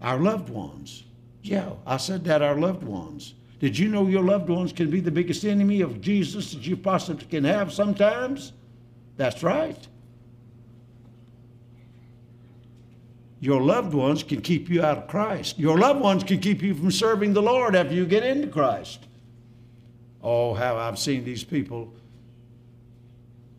our 0.01 0.19
loved 0.19 0.49
ones. 0.49 1.03
Yeah, 1.43 1.73
I 1.85 1.97
said 1.97 2.25
that, 2.25 2.41
our 2.41 2.59
loved 2.59 2.85
ones. 2.85 3.35
Did 3.59 3.79
you 3.79 3.88
know 3.88 4.07
your 4.07 4.23
loved 4.23 4.49
ones 4.49 4.73
can 4.73 4.91
be 4.91 5.01
the 5.01 5.11
biggest 5.11 5.45
enemy 5.45 5.81
of 5.81 6.01
Jesus 6.01 6.53
that 6.53 6.67
you 6.67 6.77
possibly 6.77 7.27
can 7.27 7.45
have 7.45 7.73
sometimes? 7.73 8.53
That's 9.17 9.43
right. 9.43 9.77
Your 13.41 13.61
loved 13.61 13.93
ones 13.93 14.23
can 14.23 14.41
keep 14.41 14.71
you 14.71 14.85
out 14.85 14.99
of 14.99 15.09
Christ. 15.09 15.59
Your 15.59 15.77
loved 15.77 16.01
ones 16.01 16.23
can 16.23 16.38
keep 16.38 16.62
you 16.62 16.75
from 16.75 16.93
serving 16.93 17.33
the 17.33 17.43
Lord 17.43 17.75
after 17.75 17.93
you 17.93 18.07
get 18.07 18.25
into 18.25 18.47
Christ. 18.47 19.07
Oh, 20.23 20.55
how 20.55 20.77
I've 20.77 20.99
seen 20.99 21.25
these 21.25 21.43
people 21.43 21.93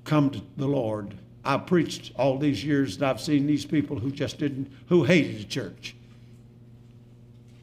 come 0.05 0.29
to 0.29 0.41
the 0.55 0.67
Lord 0.67 1.15
I've 1.45 1.65
preached 1.65 2.11
all 2.15 2.37
these 2.37 2.63
years 2.63 2.95
and 2.95 3.05
I've 3.05 3.19
seen 3.19 3.45
these 3.45 3.65
people 3.65 3.99
who 3.99 4.11
just 4.11 4.39
didn't, 4.39 4.71
who 4.87 5.03
hated 5.03 5.39
the 5.39 5.43
church, 5.43 5.95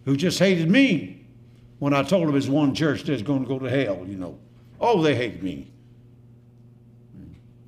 who 0.05 0.17
just 0.17 0.39
hated 0.39 0.69
me 0.69 1.25
when 1.79 1.95
I 1.95 2.03
told 2.03 2.29
them 2.29 2.37
it's 2.37 2.47
one 2.47 2.75
church 2.75 3.05
that's 3.05 3.23
going 3.23 3.43
to 3.43 3.49
go 3.49 3.59
to 3.59 3.71
hell, 3.71 4.05
you 4.07 4.17
know. 4.17 4.39
Oh, 4.81 5.03
they 5.03 5.15
hated 5.15 5.43
me. 5.43 5.71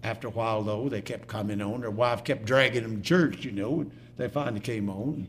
After 0.02 0.28
a 0.28 0.30
while, 0.30 0.62
though, 0.62 0.88
they 0.88 1.00
kept 1.00 1.28
coming 1.28 1.62
on. 1.62 1.80
Their 1.80 1.90
wife 1.90 2.24
kept 2.24 2.44
dragging 2.44 2.82
them 2.82 2.96
to 2.96 3.02
church, 3.02 3.44
you 3.44 3.52
know. 3.52 3.80
And 3.80 3.92
they 4.16 4.28
finally 4.28 4.60
came 4.60 4.90
on. 4.90 5.28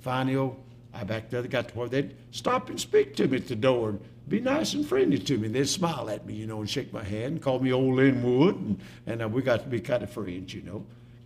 Finally, 0.00 0.36
oh, 0.36 0.56
I 0.94 1.04
back 1.04 1.30
there, 1.30 1.42
they 1.42 1.48
got 1.48 1.68
to 1.68 1.74
where 1.78 1.88
they'd 1.88 2.14
stop 2.30 2.70
and 2.70 2.80
speak 2.80 3.14
to 3.16 3.28
me 3.28 3.36
at 3.36 3.48
the 3.48 3.56
door 3.56 3.90
and 3.90 4.00
be 4.28 4.40
nice 4.40 4.74
and 4.74 4.86
friendly 4.86 5.18
to 5.18 5.38
me. 5.38 5.48
They'd 5.48 5.68
smile 5.68 6.10
at 6.10 6.26
me, 6.26 6.34
you 6.34 6.46
know, 6.46 6.60
and 6.60 6.68
shake 6.68 6.92
my 6.92 7.04
hand 7.04 7.24
and 7.24 7.42
call 7.42 7.60
me 7.60 7.72
old 7.72 7.96
Lynwood. 7.96 8.56
And, 8.56 8.80
and 9.06 9.22
uh, 9.22 9.28
we 9.28 9.42
got 9.42 9.62
to 9.62 9.68
be 9.68 9.80
kind 9.80 10.02
of 10.02 10.10
friends, 10.10 10.52
you 10.52 10.62
know, 10.62 10.84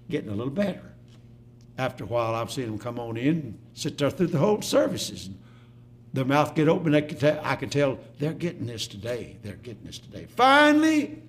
getting 0.08 0.30
a 0.30 0.34
little 0.34 0.52
better. 0.52 0.92
After 1.78 2.04
a 2.04 2.06
while, 2.06 2.34
I've 2.34 2.52
seen 2.52 2.66
them 2.66 2.78
come 2.78 2.98
on 2.98 3.16
in 3.16 3.28
and 3.28 3.58
sit 3.74 3.98
there 3.98 4.10
through 4.10 4.28
the 4.28 4.38
whole 4.38 4.62
services. 4.62 5.26
And 5.26 5.38
their 6.12 6.24
mouth 6.24 6.54
get 6.54 6.68
open. 6.68 6.94
I 6.94 7.00
could, 7.00 7.24
I 7.24 7.56
could 7.56 7.72
tell 7.72 7.98
they're 8.18 8.34
getting 8.34 8.66
this 8.66 8.86
today. 8.86 9.38
They're 9.42 9.54
getting 9.56 9.84
this 9.84 9.98
today. 9.98 10.26
Finally, 10.26 11.22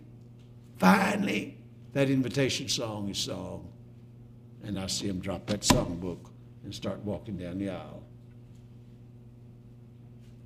finally, 0.78 1.58
that 1.94 2.10
invitation 2.10 2.68
song 2.68 3.10
is 3.10 3.20
sung. 3.20 3.68
And 4.64 4.80
I 4.80 4.88
see 4.88 5.08
them 5.08 5.20
drop 5.20 5.46
that 5.48 5.62
songbook 5.62 6.30
and 6.64 6.74
start 6.74 7.00
walking 7.00 7.38
down 7.38 7.58
the 7.58 7.70
aisle. 7.70 8.04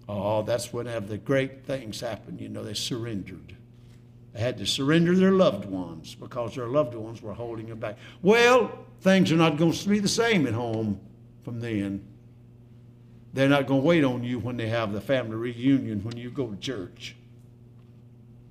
Oh, 0.10 0.42
that's 0.42 0.72
whenever 0.72 1.06
the 1.06 1.18
great 1.18 1.66
things 1.66 2.00
happened. 2.00 2.40
You 2.40 2.50
know, 2.50 2.64
they 2.64 2.74
surrendered. 2.74 3.56
They 4.34 4.40
had 4.40 4.58
to 4.60 4.66
surrender 4.66 5.16
their 5.16 5.32
loved 5.32 5.66
ones 5.66 6.16
because 6.16 6.56
their 6.56 6.68
loved 6.68 6.94
ones 6.94 7.22
were 7.22 7.34
holding 7.34 7.68
them 7.68 7.80
back. 7.80 7.98
Well, 8.22 8.86
things 9.02 9.32
are 9.32 9.38
not 9.38 9.58
going 9.58 9.74
to 9.74 9.90
be 9.90 10.00
the 10.00 10.08
same 10.08 10.48
at 10.48 10.54
home 10.54 11.00
from 11.44 11.60
then. 11.60 12.06
They're 13.34 13.50
not 13.50 13.68
going 13.68 13.82
to 13.82 13.88
wait 13.88 14.04
on 14.04 14.24
you 14.24 14.40
when 14.40 14.58
they 14.58 14.68
have 14.68 14.94
the 14.94 15.02
family 15.02 15.36
reunion 15.36 16.04
when 16.04 16.18
you 16.18 16.30
go 16.30 16.48
to 16.48 16.56
church. 16.58 17.16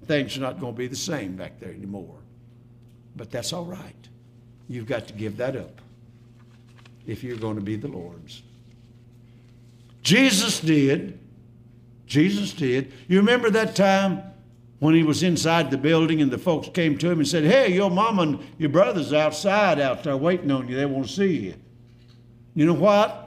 Things 0.05 0.37
are 0.37 0.41
not 0.41 0.61
going 0.61 0.75
to 0.75 0.79
be 0.79 0.87
the 0.87 0.97
same 0.97 1.37
back 1.37 1.59
there 1.59 1.71
anymore. 1.71 2.19
But 3.17 3.31
that's 3.31 3.53
all 3.53 3.65
right. 3.65 4.09
You've 4.69 4.87
got 4.87 5.09
to 5.09 5.15
give 5.15 5.39
that 5.39 5.57
up 5.57 5.81
if 7.07 7.25
you're 7.25 7.37
going 7.37 7.57
to 7.57 7.63
be 7.63 7.77
the 7.77 7.89
Lord's. 7.89 8.43
Jesus 10.03 10.61
did. 10.61 11.19
Jesus 12.07 12.53
did. 12.53 12.93
You 13.09 13.19
remember 13.19 13.51
that 13.51 13.75
time 13.77 14.23
when 14.79 14.95
he 14.95 15.03
was 15.03 15.23
inside 15.23 15.71
the 15.71 15.79
building 15.79 16.21
and 16.21 16.31
the 16.31 16.39
folks 16.39 16.69
came 16.69 16.97
to 16.99 17.11
him 17.11 17.19
and 17.19 17.29
said, 17.29 17.45
Hey, 17.45 17.73
your 17.73 17.91
mom 17.91 18.19
and 18.19 18.39
your 18.59 18.69
brother's 18.69 19.13
outside 19.13 19.81
out 19.81 20.05
there 20.05 20.17
waiting 20.17 20.51
on 20.51 20.69
you. 20.69 20.77
They 20.77 20.87
want 20.87 21.07
to 21.09 21.13
see 21.13 21.37
you. 21.37 21.55
You 22.55 22.67
know 22.67 22.75
what? 22.75 23.23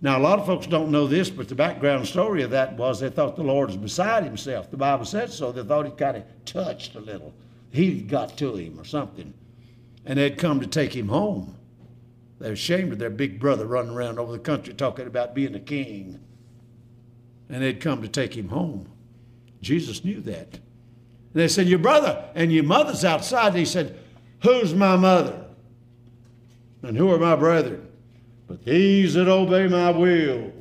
Now, 0.00 0.18
a 0.18 0.20
lot 0.20 0.38
of 0.38 0.44
folks 0.44 0.66
don't 0.66 0.90
know 0.90 1.06
this, 1.06 1.30
but 1.30 1.48
the 1.48 1.54
background 1.54 2.06
story 2.06 2.42
of 2.42 2.50
that 2.50 2.76
was 2.76 3.00
they 3.00 3.08
thought 3.08 3.36
the 3.36 3.42
Lord 3.42 3.68
was 3.68 3.78
beside 3.78 4.24
himself. 4.24 4.70
The 4.70 4.76
Bible 4.76 5.06
said 5.06 5.32
so. 5.32 5.50
They 5.50 5.62
thought 5.62 5.86
he 5.86 5.92
kind 5.92 6.18
of 6.18 6.24
touched 6.44 6.94
a 6.94 7.00
little. 7.00 7.32
He 7.70 8.02
got 8.02 8.36
to 8.38 8.54
him 8.54 8.78
or 8.78 8.84
something. 8.84 9.32
And 10.04 10.18
they'd 10.18 10.36
come 10.36 10.60
to 10.60 10.66
take 10.66 10.94
him 10.94 11.08
home. 11.08 11.56
They 12.38 12.48
were 12.48 12.52
ashamed 12.52 12.92
of 12.92 12.98
their 12.98 13.08
big 13.08 13.40
brother 13.40 13.64
running 13.66 13.92
around 13.92 14.18
over 14.18 14.32
the 14.32 14.38
country 14.38 14.74
talking 14.74 15.06
about 15.06 15.34
being 15.34 15.54
a 15.54 15.60
king 15.60 16.20
and 17.48 17.62
they'd 17.62 17.80
come 17.80 18.02
to 18.02 18.08
take 18.08 18.36
him 18.36 18.48
home. 18.48 18.88
Jesus 19.60 20.04
knew 20.04 20.20
that. 20.22 20.54
And 20.54 21.42
they 21.42 21.48
said, 21.48 21.66
Your 21.66 21.78
brother 21.78 22.24
and 22.34 22.52
your 22.52 22.64
mother's 22.64 23.04
outside. 23.04 23.48
And 23.48 23.58
he 23.58 23.64
said, 23.64 23.98
Who's 24.42 24.74
my 24.74 24.96
mother? 24.96 25.44
And 26.82 26.96
who 26.96 27.12
are 27.12 27.18
my 27.18 27.36
brethren? 27.36 27.88
But 28.46 28.64
these 28.64 29.14
that 29.14 29.28
obey 29.28 29.66
my 29.68 29.90
will. 29.90 30.52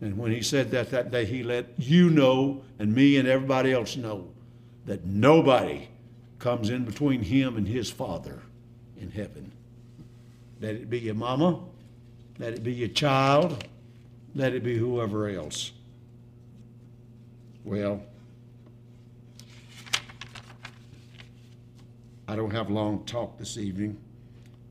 And 0.00 0.18
when 0.18 0.30
he 0.30 0.42
said 0.42 0.70
that 0.72 0.90
that 0.90 1.10
day, 1.10 1.24
he 1.24 1.42
let 1.42 1.66
you 1.78 2.10
know 2.10 2.62
and 2.78 2.94
me 2.94 3.16
and 3.16 3.26
everybody 3.26 3.72
else 3.72 3.96
know 3.96 4.28
that 4.84 5.04
nobody 5.04 5.88
comes 6.38 6.70
in 6.70 6.84
between 6.84 7.22
him 7.22 7.56
and 7.56 7.66
his 7.66 7.90
Father 7.90 8.42
in 8.98 9.10
heaven. 9.10 9.50
Let 10.60 10.74
it 10.74 10.90
be 10.90 10.98
your 10.98 11.14
mama, 11.14 11.60
let 12.38 12.52
it 12.52 12.62
be 12.62 12.72
your 12.72 12.88
child, 12.88 13.64
let 14.36 14.52
it 14.52 14.62
be 14.62 14.76
whoever 14.76 15.30
else. 15.30 15.72
Well, 17.64 18.02
I 22.28 22.36
don't 22.36 22.50
have 22.50 22.68
long 22.68 23.04
talk 23.06 23.38
this 23.38 23.56
evening, 23.56 23.96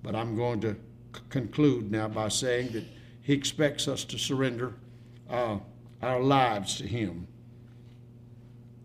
but 0.04 0.16
I'm 0.16 0.36
going 0.36 0.62
to 0.62 0.74
c- 1.16 1.22
conclude 1.30 1.92
now 1.92 2.08
by 2.08 2.30
saying 2.30 2.74
that 2.74 2.84
He 3.24 3.34
expects 3.34 3.88
us 3.88 4.04
to 4.06 4.20
surrender 4.20 4.76
uh, 5.32 5.58
our 6.00 6.22
lives 6.22 6.78
to 6.78 6.88
Him. 6.88 7.28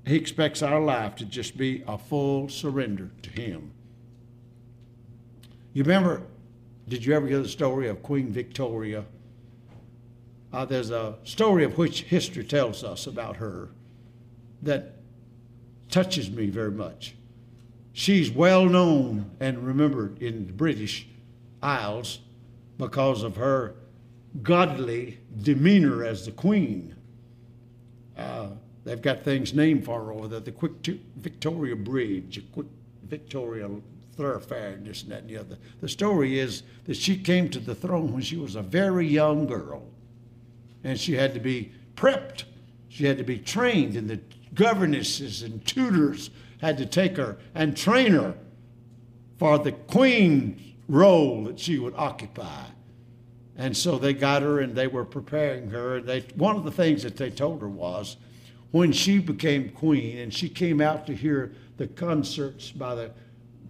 He 0.06 0.16
expects 0.16 0.62
our 0.62 0.80
life 0.80 1.14
to 1.16 1.26
just 1.26 1.58
be 1.58 1.84
a 1.86 1.98
full 1.98 2.48
surrender 2.48 3.10
to 3.20 3.30
Him. 3.30 3.72
You 5.74 5.82
remember, 5.82 6.22
did 6.88 7.04
you 7.04 7.12
ever 7.12 7.26
hear 7.26 7.42
the 7.42 7.48
story 7.48 7.86
of 7.88 8.02
Queen 8.02 8.32
Victoria? 8.32 9.04
Uh, 10.52 10.64
there's 10.64 10.90
a 10.90 11.16
story 11.24 11.64
of 11.64 11.78
which 11.78 12.02
history 12.02 12.44
tells 12.44 12.82
us 12.82 13.06
about 13.06 13.36
her 13.36 13.68
that 14.62 14.96
touches 15.88 16.30
me 16.30 16.46
very 16.50 16.70
much. 16.70 17.14
She's 17.92 18.30
well 18.30 18.66
known 18.66 19.30
and 19.40 19.58
remembered 19.66 20.22
in 20.22 20.46
the 20.46 20.52
British 20.52 21.06
Isles 21.62 22.20
because 22.78 23.22
of 23.22 23.36
her 23.36 23.74
godly 24.42 25.18
demeanor 25.42 26.04
as 26.04 26.24
the 26.24 26.32
queen. 26.32 26.94
Uh, 28.16 28.50
they've 28.84 29.02
got 29.02 29.22
things 29.22 29.52
named 29.54 29.84
for 29.84 30.04
her 30.04 30.12
over 30.12 30.28
there 30.28 30.40
the 30.40 30.52
Queen 30.52 31.00
Victoria 31.16 31.76
Bridge, 31.76 32.42
Queen 32.52 32.68
Victoria 33.04 33.68
Thoroughfare, 34.16 34.74
and 34.74 34.86
this 34.86 35.02
and 35.02 35.12
that 35.12 35.22
and 35.22 35.30
the 35.30 35.36
other. 35.36 35.58
The 35.80 35.88
story 35.88 36.38
is 36.38 36.62
that 36.84 36.96
she 36.96 37.16
came 37.16 37.48
to 37.50 37.58
the 37.58 37.74
throne 37.74 38.12
when 38.12 38.22
she 38.22 38.36
was 38.36 38.54
a 38.54 38.62
very 38.62 39.06
young 39.06 39.46
girl, 39.46 39.82
and 40.84 40.98
she 40.98 41.14
had 41.14 41.34
to 41.34 41.40
be 41.40 41.72
prepped. 41.94 42.44
She 42.88 43.06
had 43.06 43.18
to 43.18 43.24
be 43.24 43.38
trained, 43.38 43.96
and 43.96 44.08
the 44.08 44.20
governesses 44.54 45.42
and 45.42 45.64
tutors 45.64 46.30
had 46.60 46.78
to 46.78 46.86
take 46.86 47.16
her 47.16 47.38
and 47.54 47.76
train 47.76 48.12
her 48.12 48.34
for 49.38 49.58
the 49.58 49.72
queen's 49.72 50.60
role 50.88 51.44
that 51.44 51.58
she 51.58 51.78
would 51.78 51.94
occupy. 51.96 52.64
And 53.56 53.76
so 53.76 53.98
they 53.98 54.12
got 54.12 54.42
her 54.42 54.60
and 54.60 54.74
they 54.74 54.86
were 54.86 55.04
preparing 55.04 55.70
her. 55.70 56.00
They, 56.00 56.20
one 56.34 56.56
of 56.56 56.64
the 56.64 56.70
things 56.70 57.02
that 57.02 57.16
they 57.16 57.30
told 57.30 57.60
her 57.60 57.68
was 57.68 58.16
when 58.70 58.92
she 58.92 59.18
became 59.18 59.70
queen 59.70 60.18
and 60.18 60.32
she 60.32 60.48
came 60.48 60.80
out 60.80 61.06
to 61.06 61.14
hear 61.14 61.52
the 61.76 61.86
concerts 61.86 62.70
by 62.70 62.94
the 62.94 63.10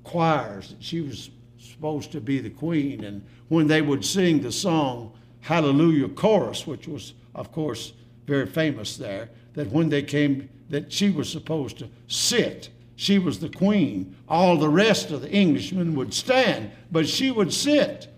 choirs, 0.04 0.70
that 0.70 0.82
she 0.82 1.00
was 1.00 1.30
supposed 1.58 2.12
to 2.12 2.20
be 2.20 2.40
the 2.40 2.50
queen. 2.50 3.04
And 3.04 3.24
when 3.48 3.66
they 3.66 3.82
would 3.82 4.04
sing 4.04 4.40
the 4.40 4.52
song 4.52 5.12
Hallelujah 5.40 6.08
Chorus, 6.08 6.66
which 6.66 6.86
was, 6.86 7.14
of 7.34 7.52
course, 7.52 7.92
very 8.26 8.46
famous 8.46 8.96
there, 8.96 9.30
that 9.54 9.68
when 9.68 9.88
they 9.88 10.02
came, 10.02 10.48
that 10.68 10.92
she 10.92 11.10
was 11.10 11.30
supposed 11.30 11.78
to 11.78 11.88
sit 12.06 12.70
she 13.00 13.18
was 13.18 13.38
the 13.38 13.48
queen. 13.48 14.14
All 14.28 14.58
the 14.58 14.68
rest 14.68 15.10
of 15.10 15.22
the 15.22 15.34
Englishmen 15.34 15.94
would 15.94 16.12
stand, 16.12 16.70
but 16.92 17.08
she 17.08 17.30
would 17.30 17.50
sit. 17.50 18.08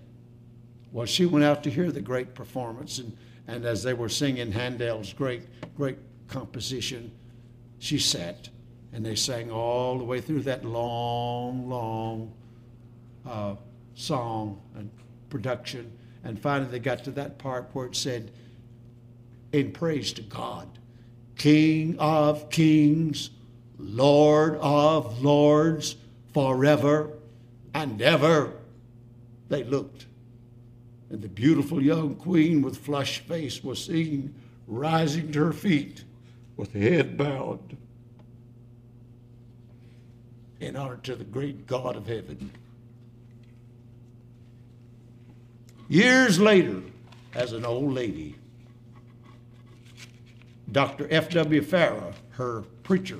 Well, 0.90 1.06
she 1.06 1.24
went 1.24 1.44
out 1.44 1.62
to 1.62 1.70
hear 1.70 1.92
the 1.92 2.00
great 2.00 2.34
performance, 2.34 2.98
and, 2.98 3.16
and 3.46 3.64
as 3.64 3.84
they 3.84 3.94
were 3.94 4.08
singing 4.08 4.50
Handel's 4.50 5.12
great, 5.12 5.42
great 5.76 5.98
composition, 6.26 7.12
she 7.78 7.96
sat, 7.96 8.48
and 8.92 9.06
they 9.06 9.14
sang 9.14 9.52
all 9.52 9.98
the 9.98 10.04
way 10.04 10.20
through 10.20 10.42
that 10.42 10.64
long, 10.64 11.70
long 11.70 12.32
uh, 13.24 13.54
song 13.94 14.60
and 14.74 14.90
production. 15.30 15.96
And 16.24 16.40
finally, 16.40 16.70
they 16.70 16.78
got 16.78 17.04
to 17.04 17.10
that 17.12 17.38
part 17.38 17.70
where 17.72 17.86
it 17.86 17.96
said, 17.96 18.30
In 19.52 19.72
praise 19.72 20.12
to 20.14 20.22
God, 20.22 20.68
King 21.36 21.96
of 21.98 22.50
kings, 22.50 23.30
Lord 23.78 24.56
of 24.60 25.22
lords, 25.22 25.96
forever 26.32 27.10
and 27.74 28.00
ever. 28.00 28.52
They 29.48 29.64
looked, 29.64 30.06
and 31.10 31.20
the 31.20 31.28
beautiful 31.28 31.82
young 31.82 32.14
queen 32.14 32.62
with 32.62 32.78
flushed 32.78 33.22
face 33.22 33.62
was 33.62 33.84
seen 33.84 34.34
rising 34.66 35.32
to 35.32 35.46
her 35.46 35.52
feet 35.52 36.04
with 36.56 36.72
head 36.72 37.16
bowed 37.16 37.76
in 40.60 40.76
honor 40.76 40.96
to 40.98 41.16
the 41.16 41.24
great 41.24 41.66
God 41.66 41.96
of 41.96 42.06
heaven. 42.06 42.52
Years 45.88 46.38
later, 46.40 46.82
as 47.34 47.52
an 47.52 47.64
old 47.64 47.92
lady, 47.92 48.36
Dr. 50.70 51.06
F.W. 51.10 51.62
Farrar, 51.62 52.12
her 52.30 52.62
preacher, 52.82 53.18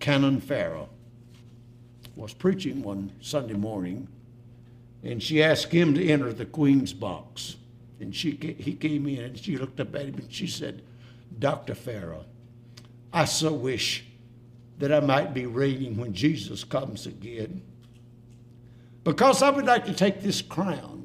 Canon 0.00 0.40
Farrar 0.40 0.86
was 2.16 2.34
preaching 2.34 2.82
one 2.82 3.12
Sunday 3.20 3.54
morning, 3.54 4.08
and 5.04 5.22
she 5.22 5.42
asked 5.42 5.72
him 5.72 5.94
to 5.94 6.08
enter 6.08 6.32
the 6.32 6.46
Queen's 6.46 6.92
box. 6.92 7.56
And 8.00 8.14
she, 8.14 8.32
he 8.58 8.74
came 8.74 9.06
in 9.06 9.20
and 9.20 9.38
she 9.38 9.56
looked 9.56 9.80
up 9.80 9.94
at 9.94 10.02
him 10.06 10.14
and 10.14 10.32
she 10.32 10.46
said, 10.46 10.82
Dr. 11.38 11.74
Farrar, 11.74 12.24
I 13.12 13.24
so 13.24 13.52
wish 13.52 14.04
that 14.78 14.92
I 14.92 15.00
might 15.00 15.34
be 15.34 15.46
reigning 15.46 15.96
when 15.96 16.12
Jesus 16.12 16.64
comes 16.64 17.06
again. 17.06 17.62
Because 19.04 19.42
I 19.42 19.50
would 19.50 19.66
like 19.66 19.84
to 19.86 19.94
take 19.94 20.22
this 20.22 20.42
crown, 20.42 20.97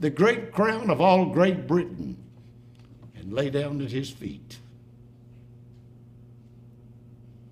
the 0.00 0.10
great 0.10 0.50
crown 0.50 0.88
of 0.88 1.00
all 1.00 1.26
Great 1.26 1.66
Britain, 1.66 2.16
and 3.14 3.32
lay 3.32 3.50
down 3.50 3.80
at 3.82 3.90
his 3.90 4.10
feet. 4.10 4.58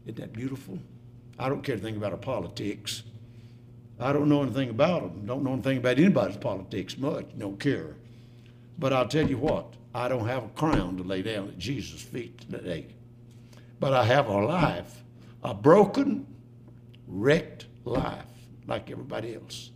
Isn't 0.07 0.17
that 0.17 0.33
beautiful? 0.33 0.79
I 1.39 1.51
don't 1.51 1.63
care 1.63 1.75
anything 1.75 1.97
about 1.97 2.13
our 2.13 2.19
politics. 2.19 3.03
I 4.01 4.15
don't 4.15 4.31
know 4.31 4.43
anything 4.43 4.71
about 4.71 5.03
them. 5.03 5.27
Don't 5.27 5.45
know 5.45 5.53
anything 5.53 5.79
about 5.79 5.99
anybody's 5.99 6.39
politics 6.39 6.97
much. 6.97 7.27
Don't 7.37 7.61
care. 7.61 7.97
But 8.79 8.95
I'll 8.95 9.09
tell 9.09 9.29
you 9.29 9.37
what, 9.37 9.75
I 9.95 10.09
don't 10.09 10.27
have 10.27 10.45
a 10.45 10.49
crown 10.49 10.97
to 10.97 11.03
lay 11.03 11.21
down 11.21 11.49
at 11.49 11.59
Jesus' 11.59 12.01
feet 12.01 12.51
today. 12.51 12.87
But 13.79 13.93
I 13.93 14.05
have 14.05 14.29
a 14.29 14.39
life, 14.39 15.03
a 15.45 15.53
broken, 15.53 16.27
wrecked 17.07 17.67
life 17.85 18.25
like 18.67 18.91
everybody 18.91 19.35
else. 19.35 19.71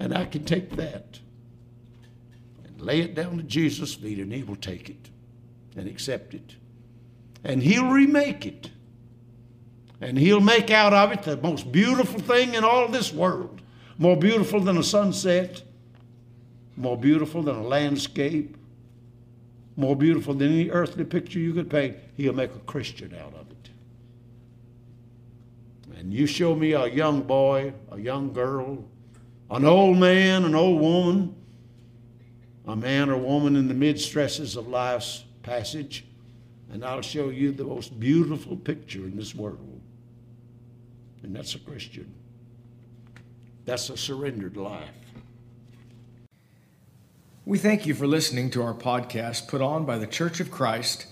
And 0.00 0.12
I 0.12 0.24
can 0.24 0.44
take 0.44 0.70
that 0.70 1.20
lay 2.82 3.00
it 3.00 3.14
down 3.14 3.38
at 3.38 3.46
Jesus' 3.46 3.94
feet, 3.94 4.18
and 4.18 4.32
He 4.32 4.42
will 4.42 4.56
take 4.56 4.90
it 4.90 5.10
and 5.76 5.88
accept 5.88 6.34
it. 6.34 6.56
And 7.44 7.62
He'll 7.62 7.90
remake 7.90 8.46
it 8.46 8.70
and 10.02 10.18
he'll 10.18 10.40
make 10.40 10.70
out 10.70 10.92
of 10.92 11.12
it 11.12 11.22
the 11.22 11.36
most 11.36 11.70
beautiful 11.70 12.18
thing 12.18 12.54
in 12.54 12.64
all 12.64 12.88
this 12.88 13.12
world. 13.12 13.62
More 13.98 14.16
beautiful 14.16 14.58
than 14.58 14.76
a 14.76 14.82
sunset, 14.82 15.62
more 16.76 16.96
beautiful 16.98 17.40
than 17.40 17.54
a 17.54 17.62
landscape, 17.62 18.56
more 19.76 19.94
beautiful 19.94 20.34
than 20.34 20.52
any 20.52 20.70
earthly 20.70 21.04
picture 21.04 21.38
you 21.38 21.54
could 21.54 21.70
paint. 21.70 21.96
He'll 22.16 22.32
make 22.32 22.52
a 22.52 22.58
Christian 22.60 23.14
out 23.14 23.32
of 23.34 23.48
it. 23.52 23.70
And 25.96 26.12
you 26.12 26.26
show 26.26 26.56
me 26.56 26.72
a 26.72 26.88
young 26.88 27.22
boy, 27.22 27.72
a 27.92 28.00
young 28.00 28.32
girl, 28.32 28.84
an 29.52 29.64
old 29.64 29.98
man, 29.98 30.44
an 30.44 30.56
old 30.56 30.80
woman, 30.80 31.36
a 32.66 32.76
man 32.76 33.10
or 33.10 33.16
woman 33.16 33.56
in 33.56 33.68
the 33.68 33.74
mid 33.74 34.00
stresses 34.00 34.56
of 34.56 34.68
life's 34.68 35.24
passage, 35.42 36.04
and 36.70 36.84
I'll 36.84 37.02
show 37.02 37.28
you 37.28 37.52
the 37.52 37.64
most 37.64 37.98
beautiful 37.98 38.56
picture 38.56 39.00
in 39.00 39.16
this 39.16 39.34
world. 39.34 39.80
And 41.22 41.34
that's 41.34 41.54
a 41.54 41.58
Christian. 41.58 42.12
That's 43.64 43.90
a 43.90 43.96
surrendered 43.96 44.56
life. 44.56 44.88
We 47.44 47.58
thank 47.58 47.86
you 47.86 47.94
for 47.94 48.06
listening 48.06 48.50
to 48.52 48.62
our 48.62 48.74
podcast 48.74 49.48
put 49.48 49.60
on 49.60 49.84
by 49.84 49.98
the 49.98 50.06
Church 50.06 50.40
of 50.40 50.50
Christ 50.50 51.06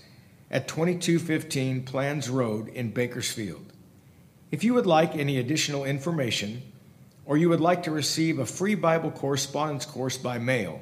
at 0.49 0.67
2215 0.67 1.83
Planz 1.83 2.31
Road 2.31 2.69
in 2.69 2.91
Bakersfield. 2.91 3.73
If 4.49 4.63
you 4.63 4.73
would 4.73 4.85
like 4.85 5.15
any 5.15 5.37
additional 5.37 5.85
information, 5.85 6.61
or 7.25 7.37
you 7.37 7.49
would 7.49 7.61
like 7.61 7.83
to 7.83 7.91
receive 7.91 8.39
a 8.39 8.45
free 8.45 8.75
Bible 8.75 9.11
correspondence 9.11 9.85
course 9.85 10.17
by 10.17 10.37
mail, 10.39 10.81